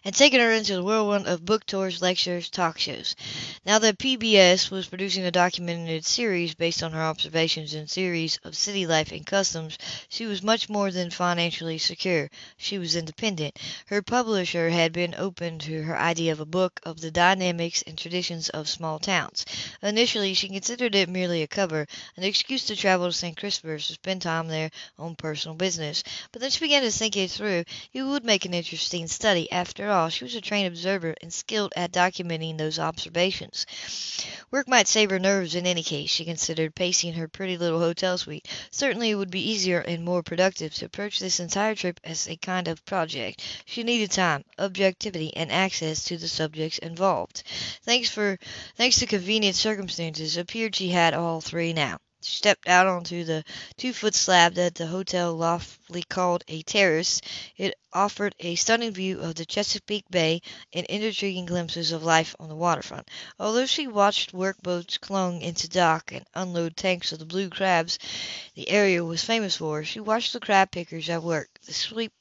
and 0.05 0.14
taken 0.14 0.40
her 0.40 0.53
into 0.53 0.75
the 0.75 0.83
whirlwind 0.83 1.27
of 1.27 1.45
book 1.45 1.64
tours, 1.66 2.03
lectures, 2.03 2.49
talk 2.49 2.79
shows. 2.79 3.14
Now 3.64 3.79
that 3.79 3.99
PBS 3.99 4.71
was 4.71 4.87
producing 4.87 5.25
a 5.25 5.31
documented 5.31 6.05
series 6.05 6.55
based 6.55 6.83
on 6.83 6.92
her 6.92 7.03
observations 7.03 7.75
and 7.75 7.88
theories 7.90 8.38
of 8.45 8.57
city 8.57 8.87
life 8.87 9.12
and 9.12 9.25
customs, 9.27 9.79
she 10.09 10.27
was 10.27 10.42
much 10.42 10.68
more 10.68 10.90
than 10.90 11.11
financially 11.11 11.79
secure. 11.79 12.31
She 12.57 12.79
was 12.79 12.97
independent. 12.97 13.59
Her 13.87 14.03
publisher 14.03 14.71
had 14.71 14.92
been 14.92 15.14
open 15.16 15.59
to 15.61 15.83
her 15.83 15.99
idea 15.99 16.33
of 16.33 16.40
a 16.40 16.47
book 16.47 16.81
of 16.85 17.01
the 17.01 17.11
dynamics 17.11 17.83
and 17.87 17.97
traditions 17.97 18.49
of 18.51 18.68
small 18.68 18.99
towns. 18.99 19.45
Initially, 19.83 20.35
she 20.35 20.49
considered 20.49 20.95
it 20.95 21.09
merely 21.09 21.42
a 21.42 21.47
cover, 21.47 21.87
an 22.16 22.25
excuse 22.25 22.64
to 22.66 22.77
travel 22.77 23.07
to 23.07 23.12
St. 23.12 23.37
Christopher's 23.37 23.87
to 23.87 23.95
spend 23.95 24.23
time 24.23 24.49
there 24.49 24.71
on 24.99 25.16
personal 25.16 25.57
business. 25.57 26.03
But 26.33 26.40
then 26.40 26.51
she 26.51 26.61
began 26.61 26.83
to 26.83 26.90
think 26.90 27.16
it 27.16 27.31
through. 27.31 27.64
It 27.92 28.03
would 28.03 28.25
make 28.25 28.45
an 28.45 28.55
interesting 28.55 29.07
study. 29.07 29.51
After 29.51 29.71
all, 29.80 30.08
she 30.08 30.24
was 30.24 30.35
a 30.35 30.40
trained 30.40 30.66
observer 30.66 31.14
and 31.22 31.32
skilled 31.32 31.72
at 31.76 31.92
documenting 31.92 32.58
those 32.58 32.78
observations. 32.78 33.66
Work 34.50 34.68
might 34.68 34.87
save 34.87 35.11
her 35.11 35.18
nerves 35.18 35.54
in 35.54 35.66
any 35.66 35.82
case, 35.82 36.11
she 36.11 36.24
considered, 36.24 36.74
pacing 36.74 37.14
her 37.14 37.26
pretty 37.26 37.56
little 37.56 37.80
hotel 37.80 38.18
suite. 38.18 38.46
Certainly 38.70 39.11
it 39.11 39.14
would 39.14 39.30
be 39.30 39.50
easier 39.50 39.80
and 39.80 40.04
more 40.04 40.22
productive 40.22 40.74
to 40.74 40.85
approach 40.85 41.18
this 41.18 41.40
entire 41.40 41.74
trip 41.74 41.98
as 42.04 42.28
a 42.28 42.37
kind 42.37 42.68
of 42.68 42.85
project. 42.85 43.42
She 43.64 43.82
needed 43.82 44.11
time, 44.11 44.44
objectivity, 44.58 45.35
and 45.37 45.50
access 45.50 46.04
to 46.04 46.18
the 46.18 46.28
subjects 46.28 46.78
involved. 46.78 47.42
Thanks 47.82 48.11
for 48.11 48.38
thanks 48.76 48.98
to 48.98 49.06
convenient 49.06 49.56
circumstances, 49.56 50.37
appeared 50.37 50.76
she 50.76 50.90
had 50.90 51.14
all 51.14 51.40
three 51.40 51.72
now. 51.72 51.98
Stepped 52.24 52.68
out 52.68 52.87
onto 52.87 53.24
the 53.24 53.42
two-foot 53.76 54.14
slab 54.14 54.54
that 54.54 54.76
the 54.76 54.87
hotel 54.87 55.35
loftily 55.35 56.04
called 56.04 56.44
a 56.46 56.62
terrace. 56.62 57.20
It 57.56 57.74
offered 57.92 58.35
a 58.38 58.54
stunning 58.54 58.92
view 58.92 59.20
of 59.20 59.35
the 59.35 59.44
Chesapeake 59.44 60.08
Bay 60.08 60.40
and 60.72 60.87
intriguing 60.87 61.46
glimpses 61.46 61.90
of 61.90 62.04
life 62.04 62.37
on 62.38 62.48
the 62.48 62.54
waterfront. 62.54 63.11
Although 63.40 63.66
she 63.66 63.88
watched 63.88 64.32
workboats 64.32 65.00
clung 65.00 65.42
into 65.42 65.68
dock 65.68 66.12
and 66.12 66.24
unload 66.32 66.76
tanks 66.76 67.11
of 67.11 67.18
the 67.18 67.26
blue 67.26 67.50
crabs 67.50 67.98
the 68.54 68.68
area 68.68 69.04
was 69.04 69.24
famous 69.24 69.56
for, 69.56 69.85
she 69.85 69.98
watched 69.98 70.32
the 70.32 70.38
crab 70.38 70.70
pickers 70.70 71.08
at 71.08 71.24
work, 71.24 71.48
the 71.66 71.74
sweep 71.74 72.12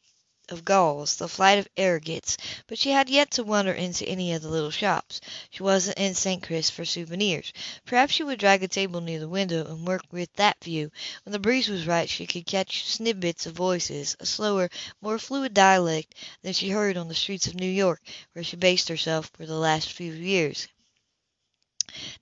of 0.52 0.66
gulls, 0.66 1.16
the 1.16 1.28
flight 1.28 1.60
of 1.60 1.68
agates, 1.78 2.38
but 2.68 2.78
she 2.78 2.92
had 2.92 3.10
yet 3.10 3.32
to 3.32 3.44
wander 3.44 3.72
into 3.72 4.06
any 4.06 4.34
of 4.34 4.42
the 4.42 4.50
little 4.50 4.70
shops. 4.70 5.22
She 5.50 5.64
wasn't 5.64 5.98
in 5.98 6.14
St. 6.14 6.44
Chris 6.44 6.70
for 6.70 6.84
souvenirs. 6.84 7.54
Perhaps 7.86 8.14
she 8.14 8.24
would 8.24 8.40
drag 8.40 8.62
a 8.62 8.68
table 8.68 9.02
near 9.02 9.20
the 9.20 9.30
window 9.30 9.66
and 9.66 9.88
work 9.88 10.04
with 10.12 10.34
that 10.34 10.64
view. 10.64 10.92
When 11.24 11.32
the 11.32 11.40
breeze 11.40 11.70
was 11.70 11.88
right 11.88 12.10
she 12.10 12.28
could 12.28 12.46
catch 12.46 12.86
snippets 12.86 13.46
of 13.46 13.54
voices, 13.54 14.16
a 14.20 14.26
slower, 14.26 14.70
more 15.02 15.18
fluid 15.18 15.54
dialect 15.54 16.16
than 16.42 16.54
she 16.54 16.70
heard 16.70 16.98
on 16.98 17.08
the 17.08 17.16
streets 17.16 17.48
of 17.48 17.56
New 17.56 17.70
York, 17.70 18.02
where 18.34 18.44
she 18.44 18.58
based 18.58 18.90
herself 18.90 19.32
for 19.34 19.46
the 19.46 19.56
last 19.56 19.92
few 19.92 20.12
years. 20.12 20.68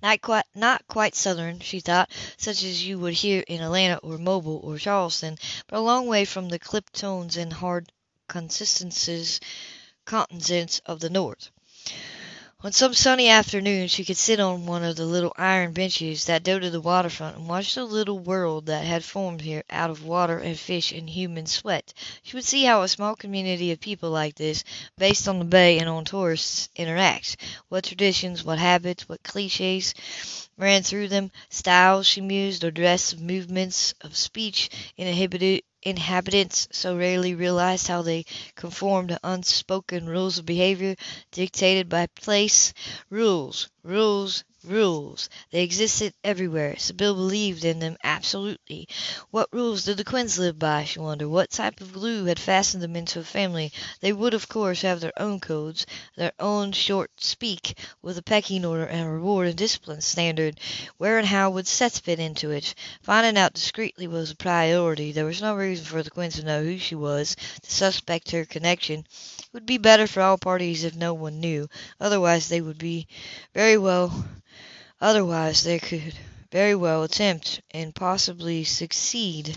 Not 0.02 0.22
quite, 0.22 0.46
not 0.56 0.88
quite 0.88 1.16
Southern, 1.16 1.60
she 1.60 1.80
thought, 1.80 2.10
such 2.38 2.64
as 2.64 2.84
you 2.84 2.98
would 2.98 3.14
hear 3.14 3.44
in 3.48 3.62
Atlanta 3.62 3.98
or 3.98 4.18
Mobile 4.18 4.60
or 4.64 4.80
Charleston, 4.80 5.38
but 5.68 5.78
a 5.78 5.82
long 5.82 6.08
way 6.08 6.26
from 6.26 6.50
the 6.50 6.58
clipped 6.58 6.94
tones 6.94 7.38
and 7.38 7.54
hard 7.54 7.92
consonances 8.30 9.42
of 10.86 11.00
the 11.00 11.10
North. 11.10 11.52
On 12.62 12.74
some 12.74 12.94
sunny 12.94 13.30
afternoon 13.30 13.88
she 13.88 14.04
could 14.04 14.18
sit 14.18 14.38
on 14.38 14.66
one 14.66 14.84
of 14.84 14.98
the 14.98 15.06
little 15.06 15.32
iron 15.38 15.72
benches 15.72 16.26
that 16.26 16.44
dotted 16.44 16.74
the 16.74 16.82
waterfront 16.82 17.38
and 17.38 17.48
watch 17.48 17.74
the 17.74 17.86
little 17.86 18.20
world 18.20 18.66
that 18.66 18.84
had 18.84 19.06
formed 19.06 19.40
here 19.40 19.64
out 19.70 19.90
of 19.90 20.04
water 20.04 20.40
and 20.40 20.60
fish 20.60 20.92
and 20.92 21.10
human 21.10 21.46
sweat. 21.46 21.94
She 22.22 22.36
would 22.36 22.44
see 22.44 22.66
how 22.66 22.82
a 22.82 22.90
small 22.90 23.16
community 23.16 23.72
of 23.72 23.80
people 23.80 24.10
like 24.10 24.36
this, 24.36 24.66
based 24.98 25.30
on 25.30 25.40
the 25.40 25.46
bay 25.46 25.80
and 25.80 25.88
on 25.88 26.04
tourists, 26.04 26.68
interacts. 26.76 27.38
What 27.70 27.86
traditions, 27.86 28.44
what 28.44 28.60
habits, 28.60 29.08
what 29.08 29.24
cliches 29.24 29.94
ran 30.58 30.84
through 30.84 31.08
them, 31.08 31.32
styles, 31.50 32.08
she 32.08 32.20
mused, 32.20 32.66
or 32.66 32.72
dress, 32.72 33.16
movements 33.16 33.94
of 34.02 34.18
speech 34.18 34.70
inhibited 34.98 35.64
inhabitants 35.84 36.68
so 36.72 36.98
rarely 36.98 37.36
realize 37.36 37.88
how 37.88 38.02
they 38.02 38.26
conform 38.56 39.08
to 39.08 39.20
unspoken 39.24 40.08
rules 40.08 40.38
of 40.38 40.46
behavior 40.46 40.96
dictated 41.32 41.90
by 41.90 42.08
place. 42.08 42.74
Rules, 43.10 43.70
rules, 43.84 44.44
Rules. 44.66 45.30
They 45.52 45.64
existed 45.64 46.14
everywhere. 46.22 46.78
Sybill 46.78 47.16
believed 47.16 47.64
in 47.64 47.80
them 47.80 47.98
absolutely. 48.04 48.90
What 49.32 49.48
rules 49.54 49.86
did 49.86 49.96
the 49.98 50.04
Quinns 50.04 50.38
live 50.38 50.60
by, 50.60 50.84
she 50.84 51.00
wondered? 51.00 51.30
What 51.30 51.50
type 51.50 51.80
of 51.80 51.94
glue 51.94 52.26
had 52.26 52.38
fastened 52.38 52.84
them 52.84 52.96
into 52.96 53.20
a 53.20 53.24
family? 53.24 53.72
They 54.02 54.12
would, 54.14 54.34
of 54.34 54.50
course, 54.50 54.82
have 54.82 55.00
their 55.00 55.18
own 55.20 55.40
codes, 55.40 55.86
their 56.18 56.34
own 56.40 56.74
short 56.74 57.10
speak, 57.22 57.80
with 58.02 58.18
a 58.18 58.22
pecking 58.22 58.66
order 58.66 58.86
and 58.86 59.08
a 59.08 59.10
reward 59.10 59.48
and 59.48 59.58
discipline 59.58 60.02
standard. 60.02 60.60
Where 60.98 61.18
and 61.18 61.28
how 61.28 61.50
would 61.52 61.66
Seth 61.66 62.00
fit 62.00 62.20
into 62.20 62.52
it? 62.52 62.76
Finding 63.02 63.42
out 63.42 63.54
discreetly 63.54 64.08
was 64.08 64.32
a 64.32 64.36
priority. 64.36 65.14
There 65.14 65.26
was 65.26 65.42
no 65.42 65.56
reason 65.56 65.86
for 65.86 66.04
the 66.04 66.12
Quinns 66.12 66.36
to 66.36 66.44
know 66.44 66.64
who 66.64 66.78
she 66.78 66.96
was, 66.96 67.36
to 67.64 67.72
suspect 67.72 68.32
her 68.32 68.44
connection. 68.46 69.00
It 69.00 69.48
would 69.54 69.66
be 69.66 69.78
better 69.78 70.06
for 70.06 70.22
all 70.22 70.38
parties 70.38 70.84
if 70.84 70.96
no 70.96 71.14
one 71.14 71.40
knew. 71.40 71.70
Otherwise 72.00 72.50
they 72.50 72.62
would 72.62 72.78
be 72.78 73.08
very 73.54 73.78
well 73.78 74.26
Otherwise 75.02 75.64
they 75.64 75.80
could 75.80 76.14
very 76.52 76.76
well 76.76 77.04
attempt, 77.04 77.62
and 77.72 77.96
possibly 77.96 78.64
succeed, 78.64 79.56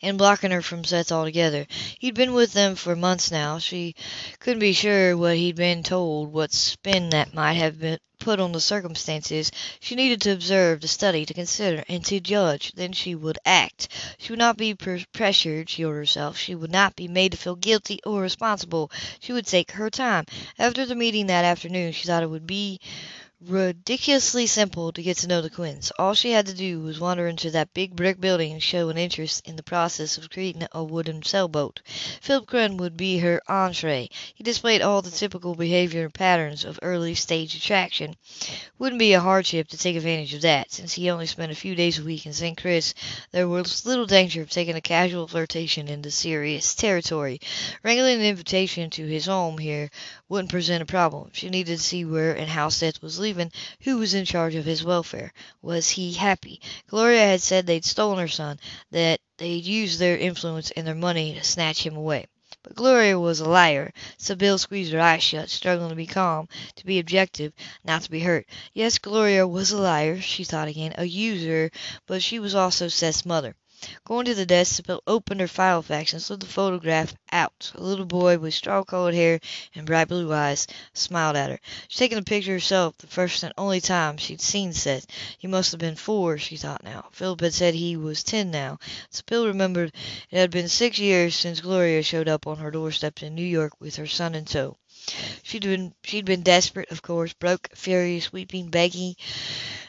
in 0.00 0.16
blocking 0.16 0.50
her 0.50 0.62
from 0.62 0.84
Seth 0.84 1.12
altogether. 1.12 1.66
He'd 1.98 2.14
been 2.14 2.32
with 2.32 2.52
them 2.52 2.74
for 2.74 2.96
months 2.96 3.30
now. 3.30 3.58
She 3.58 3.94
couldn't 4.40 4.60
be 4.60 4.72
sure 4.72 5.16
what 5.16 5.36
he'd 5.36 5.56
been 5.56 5.82
told, 5.82 6.32
what 6.32 6.52
spin 6.52 7.10
that 7.10 7.34
might 7.34 7.54
have 7.54 7.78
been 7.78 7.98
put 8.18 8.40
on 8.40 8.52
the 8.52 8.60
circumstances. 8.60 9.52
She 9.78 9.94
needed 9.94 10.20
to 10.22 10.32
observe, 10.32 10.80
to 10.80 10.88
study, 10.88 11.26
to 11.26 11.34
consider, 11.34 11.84
and 11.88 12.04
to 12.06 12.18
judge. 12.18 12.72
Then 12.72 12.92
she 12.92 13.14
would 13.14 13.38
act. 13.44 13.88
She 14.18 14.32
would 14.32 14.38
not 14.38 14.56
be 14.56 14.74
pressured, 14.74 15.68
she 15.68 15.84
ordered 15.84 15.98
herself. 15.98 16.36
She 16.38 16.54
would 16.54 16.72
not 16.72 16.96
be 16.96 17.08
made 17.08 17.32
to 17.32 17.38
feel 17.38 17.56
guilty 17.56 18.00
or 18.04 18.22
responsible. 18.22 18.90
She 19.20 19.32
would 19.32 19.46
take 19.46 19.72
her 19.72 19.90
time. 19.90 20.24
After 20.58 20.86
the 20.86 20.94
meeting 20.94 21.26
that 21.26 21.44
afternoon 21.44 21.92
she 21.92 22.06
thought 22.06 22.22
it 22.22 22.30
would 22.30 22.46
be 22.46 22.80
ridiculously 23.44 24.46
simple 24.46 24.92
to 24.92 25.02
get 25.02 25.18
to 25.18 25.26
know 25.26 25.42
the 25.42 25.50
Quinns. 25.50 25.92
All 25.98 26.14
she 26.14 26.32
had 26.32 26.46
to 26.46 26.54
do 26.54 26.80
was 26.80 26.98
wander 26.98 27.28
into 27.28 27.50
that 27.50 27.74
big 27.74 27.94
brick 27.94 28.18
building 28.18 28.52
and 28.52 28.62
show 28.62 28.88
an 28.88 28.96
interest 28.96 29.46
in 29.46 29.56
the 29.56 29.62
process 29.62 30.16
of 30.16 30.30
creating 30.30 30.66
a 30.72 30.82
wooden 30.82 31.22
sailboat. 31.22 31.80
Philip 32.22 32.46
Quinn 32.46 32.76
would 32.78 32.96
be 32.96 33.18
her 33.18 33.42
entree. 33.46 34.08
He 34.34 34.42
displayed 34.42 34.80
all 34.80 35.02
the 35.02 35.10
typical 35.10 35.54
behavior 35.54 36.08
patterns 36.08 36.64
of 36.64 36.78
early 36.82 37.14
stage 37.14 37.54
attraction. 37.54 38.16
Wouldn't 38.78 38.98
be 38.98 39.12
a 39.12 39.20
hardship 39.20 39.68
to 39.68 39.76
take 39.76 39.96
advantage 39.96 40.32
of 40.32 40.40
that. 40.42 40.72
Since 40.72 40.94
he 40.94 41.10
only 41.10 41.26
spent 41.26 41.52
a 41.52 41.56
few 41.56 41.74
days 41.74 41.98
a 41.98 42.04
week 42.04 42.24
in 42.24 42.32
St. 42.32 42.56
Chris, 42.56 42.94
there 43.32 43.48
was 43.48 43.84
little 43.84 44.06
danger 44.06 44.40
of 44.40 44.50
taking 44.50 44.76
a 44.76 44.80
casual 44.80 45.28
flirtation 45.28 45.88
into 45.88 46.10
serious 46.10 46.74
territory. 46.74 47.40
Wrangling 47.82 48.20
an 48.20 48.26
invitation 48.26 48.88
to 48.90 49.06
his 49.06 49.26
home 49.26 49.58
here 49.58 49.90
wouldn't 50.28 50.50
present 50.50 50.82
a 50.82 50.86
problem. 50.86 51.30
She 51.32 51.48
needed 51.48 51.76
to 51.76 51.82
see 51.82 52.04
where 52.04 52.36
and 52.36 52.50
how 52.50 52.68
Seth 52.68 53.00
was 53.00 53.18
leaving, 53.18 53.52
who 53.82 53.98
was 53.98 54.12
in 54.12 54.24
charge 54.24 54.54
of 54.54 54.64
his 54.64 54.82
welfare. 54.82 55.32
Was 55.62 55.90
he 55.90 56.12
happy? 56.12 56.60
Gloria 56.88 57.26
had 57.26 57.42
said 57.42 57.66
they'd 57.66 57.84
stolen 57.84 58.18
her 58.18 58.28
son, 58.28 58.58
that 58.90 59.20
they'd 59.38 59.64
used 59.64 59.98
their 59.98 60.18
influence 60.18 60.70
and 60.72 60.86
their 60.86 60.94
money 60.94 61.34
to 61.34 61.44
snatch 61.44 61.86
him 61.86 61.96
away. 61.96 62.26
But 62.62 62.74
Gloria 62.74 63.20
was 63.20 63.38
a 63.38 63.48
liar. 63.48 63.92
Sybill 64.18 64.58
squeezed 64.58 64.92
her 64.92 65.00
eyes 65.00 65.22
shut, 65.22 65.48
struggling 65.50 65.90
to 65.90 65.94
be 65.94 66.06
calm, 66.06 66.48
to 66.74 66.84
be 66.84 66.98
objective, 66.98 67.52
not 67.84 68.02
to 68.02 68.10
be 68.10 68.18
hurt. 68.18 68.48
Yes, 68.72 68.98
Gloria 68.98 69.46
was 69.46 69.70
a 69.70 69.78
liar, 69.78 70.20
she 70.20 70.42
thought 70.42 70.66
again, 70.66 70.92
a 70.98 71.04
usurer, 71.04 71.70
but 72.06 72.24
she 72.24 72.40
was 72.40 72.56
also 72.56 72.88
Seth's 72.88 73.24
mother. 73.24 73.54
Going 74.06 74.24
to 74.24 74.34
the 74.34 74.46
desk, 74.46 74.74
Sybill 74.76 75.02
opened 75.06 75.38
her 75.40 75.46
file 75.46 75.82
fax 75.82 76.14
and 76.14 76.22
slid 76.22 76.40
the 76.40 76.46
photograph 76.46 77.14
out. 77.30 77.72
A 77.74 77.82
little 77.82 78.06
boy 78.06 78.38
with 78.38 78.54
straw-colored 78.54 79.12
hair 79.14 79.38
and 79.74 79.84
bright 79.84 80.08
blue 80.08 80.32
eyes 80.32 80.66
smiled 80.94 81.36
at 81.36 81.50
her. 81.50 81.60
She'd 81.86 81.98
taken 81.98 82.16
the 82.16 82.24
picture 82.24 82.52
herself, 82.52 82.96
the 82.96 83.06
first 83.06 83.42
and 83.42 83.52
only 83.58 83.82
time 83.82 84.16
she'd 84.16 84.40
seen 84.40 84.72
Seth. 84.72 85.06
He 85.36 85.46
must 85.46 85.72
have 85.72 85.80
been 85.80 85.94
four, 85.94 86.38
she 86.38 86.56
thought 86.56 86.84
now. 86.84 87.10
Philip 87.12 87.42
had 87.42 87.52
said 87.52 87.74
he 87.74 87.98
was 87.98 88.22
ten 88.24 88.50
now. 88.50 88.78
Sybill 89.10 89.46
remembered 89.46 89.92
it 90.30 90.38
had 90.38 90.50
been 90.50 90.70
six 90.70 90.98
years 90.98 91.36
since 91.36 91.60
Gloria 91.60 92.02
showed 92.02 92.28
up 92.28 92.46
on 92.46 92.56
her 92.56 92.70
doorstep 92.70 93.22
in 93.22 93.34
New 93.34 93.44
York 93.44 93.74
with 93.78 93.96
her 93.96 94.06
son 94.06 94.34
in 94.34 94.46
tow. 94.46 94.78
She'd 95.44 95.62
been 95.62 95.94
she'd 96.02 96.24
been 96.24 96.42
desperate, 96.42 96.90
of 96.90 97.00
course, 97.00 97.32
broke, 97.32 97.68
furious, 97.76 98.32
weeping, 98.32 98.70
begging. 98.70 99.14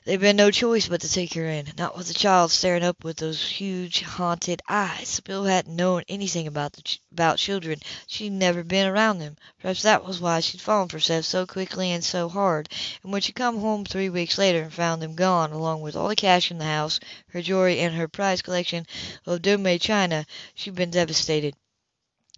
There'd 0.05 0.19
been 0.21 0.35
no 0.35 0.51
choice 0.51 0.87
but 0.87 1.01
to 1.01 1.11
take 1.11 1.33
her 1.33 1.47
in, 1.47 1.73
not 1.75 1.97
with 1.97 2.07
the 2.07 2.13
child 2.13 2.51
staring 2.51 2.83
up 2.83 3.03
with 3.03 3.17
those 3.17 3.43
huge, 3.43 4.01
haunted 4.01 4.61
eyes. 4.69 5.19
Bill 5.21 5.45
hadn't 5.45 5.75
known 5.75 6.03
anything 6.07 6.45
about 6.45 6.73
the 6.73 6.83
ch- 6.83 7.01
about 7.11 7.39
children. 7.39 7.79
She'd 8.05 8.31
never 8.31 8.63
been 8.63 8.85
around 8.85 9.17
them. 9.17 9.37
Perhaps 9.59 9.81
that 9.81 10.05
was 10.05 10.21
why 10.21 10.39
she'd 10.39 10.61
fallen 10.61 10.87
for 10.87 10.99
Seth 10.99 11.25
so 11.25 11.47
quickly 11.47 11.91
and 11.91 12.05
so 12.05 12.29
hard. 12.29 12.69
And 13.01 13.11
when 13.11 13.23
she 13.23 13.31
come 13.33 13.59
home 13.59 13.85
three 13.85 14.09
weeks 14.09 14.37
later 14.37 14.61
and 14.61 14.71
found 14.71 15.01
them 15.01 15.15
gone, 15.15 15.51
along 15.51 15.81
with 15.81 15.95
all 15.95 16.09
the 16.09 16.15
cash 16.15 16.51
in 16.51 16.59
the 16.59 16.65
house, 16.65 16.99
her 17.29 17.41
jewelry, 17.41 17.79
and 17.79 17.95
her 17.95 18.07
prized 18.07 18.43
collection 18.43 18.85
of 19.25 19.41
Dome 19.41 19.79
china, 19.79 20.27
she'd 20.53 20.75
been 20.75 20.91
devastated. 20.91 21.55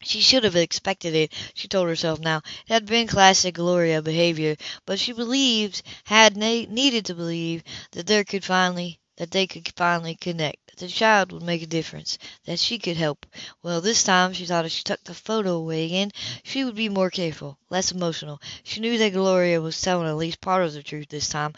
She 0.02 0.22
should 0.22 0.44
have 0.46 0.56
expected 0.56 1.14
it, 1.14 1.34
she 1.54 1.68
told 1.68 1.88
herself 1.90 2.20
now. 2.20 2.38
It 2.68 2.74
had 2.74 2.86
been 2.86 3.08
classic 3.08 3.56
Gloria 3.56 4.02
behavior, 4.02 4.56
but 4.86 5.00
she 5.00 5.12
believed, 5.12 5.82
had 6.06 6.38
needed 6.38 7.06
to 7.06 7.16
believe, 7.16 7.64
that 7.92 8.08
there 8.08 8.24
could 8.24 8.46
finally 8.46 9.00
that 9.18 9.32
they 9.32 9.46
could 9.46 9.70
finally 9.76 10.16
connect, 10.16 10.68
that 10.68 10.78
the 10.78 10.88
child 10.88 11.34
would 11.34 11.44
make 11.44 11.62
a 11.62 11.68
difference, 11.68 12.18
that 12.46 12.58
she 12.58 12.80
could 12.80 12.96
help. 12.96 13.26
Well, 13.62 13.82
this 13.82 14.02
time 14.02 14.32
she 14.32 14.46
thought 14.46 14.66
if 14.66 14.72
she 14.72 14.82
tucked 14.82 15.04
the 15.04 15.14
photo 15.14 15.58
away 15.58 15.84
again, 15.84 16.12
she 16.44 16.64
would 16.64 16.76
be 16.76 16.88
more 16.88 17.10
careful, 17.10 17.58
less 17.70 17.92
emotional. 17.92 18.42
She 18.64 18.80
knew 18.80 18.98
that 18.98 19.12
Gloria 19.12 19.60
was 19.60 19.82
telling 19.82 20.08
at 20.08 20.16
least 20.16 20.40
part 20.40 20.64
of 20.64 20.72
the 20.72 20.82
truth 20.82 21.10
this 21.10 21.28
time. 21.28 21.54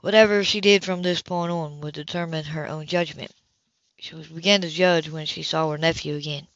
Whatever 0.00 0.42
she 0.42 0.62
did 0.62 0.82
from 0.82 1.02
this 1.02 1.20
point 1.20 1.52
on 1.52 1.82
would 1.82 1.92
determine 1.92 2.46
her 2.46 2.66
own 2.66 2.86
judgment. 2.86 3.32
She 3.98 4.14
began 4.14 4.62
to 4.62 4.70
judge 4.70 5.10
when 5.10 5.26
she 5.26 5.42
saw 5.42 5.70
her 5.70 5.76
nephew 5.76 6.16
again. 6.16 6.46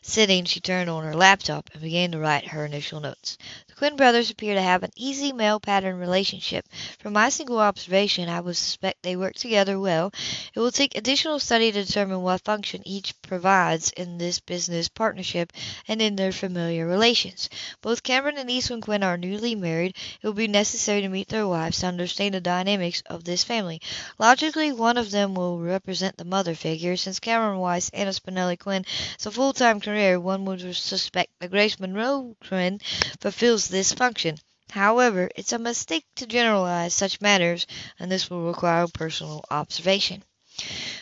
Sitting, 0.00 0.46
she 0.46 0.60
turned 0.60 0.88
on 0.88 1.04
her 1.04 1.14
laptop 1.14 1.68
and 1.74 1.82
began 1.82 2.10
to 2.12 2.18
write 2.18 2.48
her 2.48 2.64
initial 2.64 3.00
notes. 3.00 3.36
Quinn 3.78 3.94
brothers 3.94 4.28
appear 4.28 4.54
to 4.54 4.60
have 4.60 4.82
an 4.82 4.90
easy 4.96 5.32
male 5.32 5.60
pattern 5.60 6.00
relationship. 6.00 6.66
From 6.98 7.12
my 7.12 7.28
single 7.28 7.60
observation, 7.60 8.28
I 8.28 8.40
would 8.40 8.56
suspect 8.56 9.04
they 9.04 9.14
work 9.14 9.36
together 9.36 9.78
well. 9.78 10.12
It 10.52 10.58
will 10.58 10.72
take 10.72 10.96
additional 10.96 11.38
study 11.38 11.70
to 11.70 11.84
determine 11.84 12.22
what 12.22 12.44
function 12.44 12.82
each 12.84 13.14
provides 13.22 13.92
in 13.92 14.18
this 14.18 14.40
business 14.40 14.88
partnership 14.88 15.52
and 15.86 16.02
in 16.02 16.16
their 16.16 16.32
familiar 16.32 16.88
relations. 16.88 17.48
Both 17.80 18.02
Cameron 18.02 18.36
and 18.36 18.50
Eastland 18.50 18.82
Quinn 18.82 19.04
are 19.04 19.16
newly 19.16 19.54
married. 19.54 19.94
It 20.20 20.26
will 20.26 20.34
be 20.34 20.48
necessary 20.48 21.02
to 21.02 21.08
meet 21.08 21.28
their 21.28 21.46
wives 21.46 21.78
to 21.78 21.86
understand 21.86 22.34
the 22.34 22.40
dynamics 22.40 23.04
of 23.06 23.22
this 23.22 23.44
family. 23.44 23.80
Logically, 24.18 24.72
one 24.72 24.96
of 24.96 25.12
them 25.12 25.34
will 25.34 25.60
represent 25.60 26.16
the 26.16 26.24
mother 26.24 26.56
figure. 26.56 26.96
Since 26.96 27.20
Cameron 27.20 27.60
Weiss, 27.60 27.90
Anna 27.90 28.10
Spinelli 28.10 28.58
Quinn, 28.58 28.84
is 29.16 29.26
a 29.26 29.30
full-time 29.30 29.78
career, 29.78 30.18
one 30.18 30.44
would 30.46 30.74
suspect 30.74 31.30
that 31.38 31.52
Grace 31.52 31.78
Monroe 31.78 32.34
Quinn 32.44 32.80
fulfills 33.20 33.67
this 33.68 33.92
function. 33.92 34.38
However, 34.70 35.30
it's 35.36 35.52
a 35.52 35.58
mistake 35.58 36.04
to 36.16 36.26
generalize 36.26 36.94
such 36.94 37.20
matters, 37.20 37.66
and 37.98 38.10
this 38.10 38.28
will 38.30 38.46
require 38.46 38.86
personal 38.88 39.44
observation. 39.50 40.24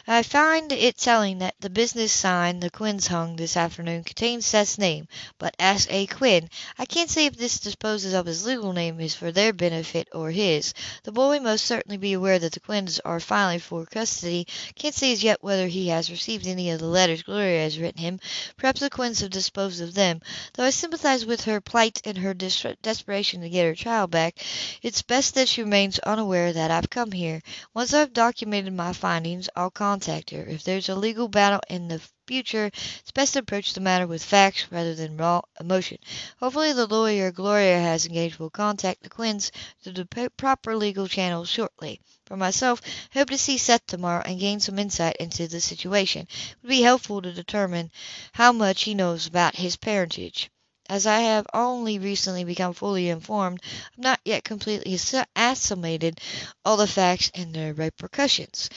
I 0.08 0.22
find 0.22 0.70
it 0.70 0.96
telling 0.96 1.38
that 1.38 1.56
the 1.58 1.68
business 1.68 2.12
sign 2.12 2.60
the 2.60 2.70
Quinns 2.70 3.08
hung 3.08 3.34
this 3.34 3.56
afternoon 3.56 4.04
contains 4.04 4.46
Seth's 4.46 4.78
name, 4.78 5.08
but 5.36 5.56
S. 5.58 5.88
A. 5.90 6.06
Quinn. 6.06 6.48
I 6.78 6.84
can't 6.84 7.10
say 7.10 7.26
if 7.26 7.36
this 7.36 7.58
disposes 7.58 8.12
of 8.12 8.24
his 8.24 8.46
legal 8.46 8.72
name 8.72 9.00
is 9.00 9.16
for 9.16 9.32
their 9.32 9.52
benefit 9.52 10.06
or 10.12 10.30
his. 10.30 10.74
The 11.02 11.10
boy 11.10 11.40
must 11.40 11.64
certainly 11.64 11.96
be 11.96 12.12
aware 12.12 12.38
that 12.38 12.52
the 12.52 12.60
Quinns 12.60 13.00
are 13.00 13.18
filing 13.18 13.58
for 13.58 13.84
custody. 13.84 14.46
Can't 14.76 14.94
say 14.94 15.12
as 15.12 15.24
yet 15.24 15.42
whether 15.42 15.66
he 15.66 15.88
has 15.88 16.08
received 16.08 16.46
any 16.46 16.70
of 16.70 16.78
the 16.78 16.86
letters 16.86 17.24
Gloria 17.24 17.62
has 17.62 17.76
written 17.76 18.00
him. 18.00 18.20
Perhaps 18.56 18.80
the 18.80 18.90
Quinns 18.90 19.20
have 19.22 19.30
disposed 19.30 19.80
of 19.80 19.94
them. 19.94 20.20
Though 20.54 20.64
I 20.64 20.70
sympathize 20.70 21.26
with 21.26 21.42
her 21.46 21.60
plight 21.60 22.00
and 22.04 22.18
her 22.18 22.32
des- 22.32 22.76
desperation 22.80 23.40
to 23.40 23.48
get 23.48 23.64
her 23.64 23.74
child 23.74 24.12
back, 24.12 24.38
it's 24.82 25.02
best 25.02 25.34
that 25.34 25.48
she 25.48 25.62
remains 25.62 25.98
unaware 25.98 26.52
that 26.52 26.70
I've 26.70 26.90
come 26.90 27.10
here. 27.10 27.42
Once 27.74 27.92
I've 27.92 28.12
documented 28.12 28.72
my 28.72 28.92
findings, 28.92 29.45
I'll 29.54 29.70
contact 29.70 30.30
her. 30.30 30.44
If 30.44 30.64
there's 30.64 30.88
a 30.88 30.94
legal 30.94 31.28
battle 31.28 31.60
in 31.68 31.88
the 31.88 32.00
future, 32.26 32.66
it's 32.66 33.12
best 33.12 33.34
to 33.34 33.38
approach 33.38 33.72
the 33.72 33.80
matter 33.80 34.06
with 34.06 34.24
facts 34.24 34.66
rather 34.70 34.94
than 34.94 35.16
raw 35.16 35.42
emotion. 35.60 35.98
Hopefully, 36.40 36.72
the 36.72 36.86
lawyer 36.86 37.30
Gloria 37.30 37.78
has 37.78 38.06
engaged 38.06 38.38
will 38.38 38.50
contact 38.50 39.02
the 39.02 39.08
Quinns 39.08 39.52
through 39.82 39.92
the 39.92 40.30
proper 40.36 40.76
legal 40.76 41.06
channels 41.06 41.48
shortly. 41.48 42.00
For 42.24 42.36
myself, 42.36 42.82
I 43.14 43.20
hope 43.20 43.30
to 43.30 43.38
see 43.38 43.58
Seth 43.58 43.86
tomorrow 43.86 44.22
and 44.26 44.40
gain 44.40 44.58
some 44.58 44.78
insight 44.78 45.16
into 45.16 45.46
the 45.46 45.60
situation. 45.60 46.22
It 46.22 46.56
would 46.62 46.70
be 46.70 46.82
helpful 46.82 47.22
to 47.22 47.32
determine 47.32 47.92
how 48.32 48.52
much 48.52 48.82
he 48.82 48.94
knows 48.94 49.26
about 49.26 49.56
his 49.56 49.76
parentage. 49.76 50.50
As 50.88 51.04
I 51.04 51.18
have 51.20 51.46
only 51.52 51.98
recently 51.98 52.44
become 52.44 52.72
fully 52.72 53.08
informed, 53.08 53.60
I 53.64 53.66
have 53.66 53.98
not 53.98 54.20
yet 54.24 54.44
completely 54.44 54.96
assimilated 55.34 56.20
all 56.64 56.76
the 56.76 56.86
facts 56.86 57.30
and 57.34 57.52
their 57.52 57.74
repercussions. 57.74 58.70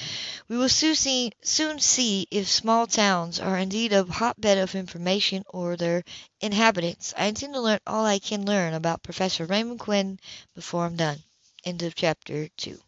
We 0.47 0.57
will 0.57 0.69
soon 0.69 0.95
see, 0.95 1.31
soon 1.43 1.79
see 1.79 2.27
if 2.31 2.49
small 2.49 2.87
towns 2.87 3.39
are 3.39 3.59
indeed 3.59 3.93
a 3.93 4.05
hotbed 4.05 4.57
of 4.57 4.73
information 4.73 5.43
or 5.49 5.77
their 5.77 6.03
inhabitants. 6.41 7.13
I 7.15 7.25
intend 7.25 7.53
to 7.53 7.61
learn 7.61 7.79
all 7.85 8.05
I 8.05 8.17
can 8.17 8.43
learn 8.43 8.73
about 8.73 9.03
Professor 9.03 9.45
Raymond 9.45 9.79
Quinn 9.79 10.19
before 10.55 10.85
I'm 10.85 10.95
done. 10.95 11.21
End 11.63 11.83
of 11.83 11.93
chapter 11.93 12.47
2. 12.47 12.79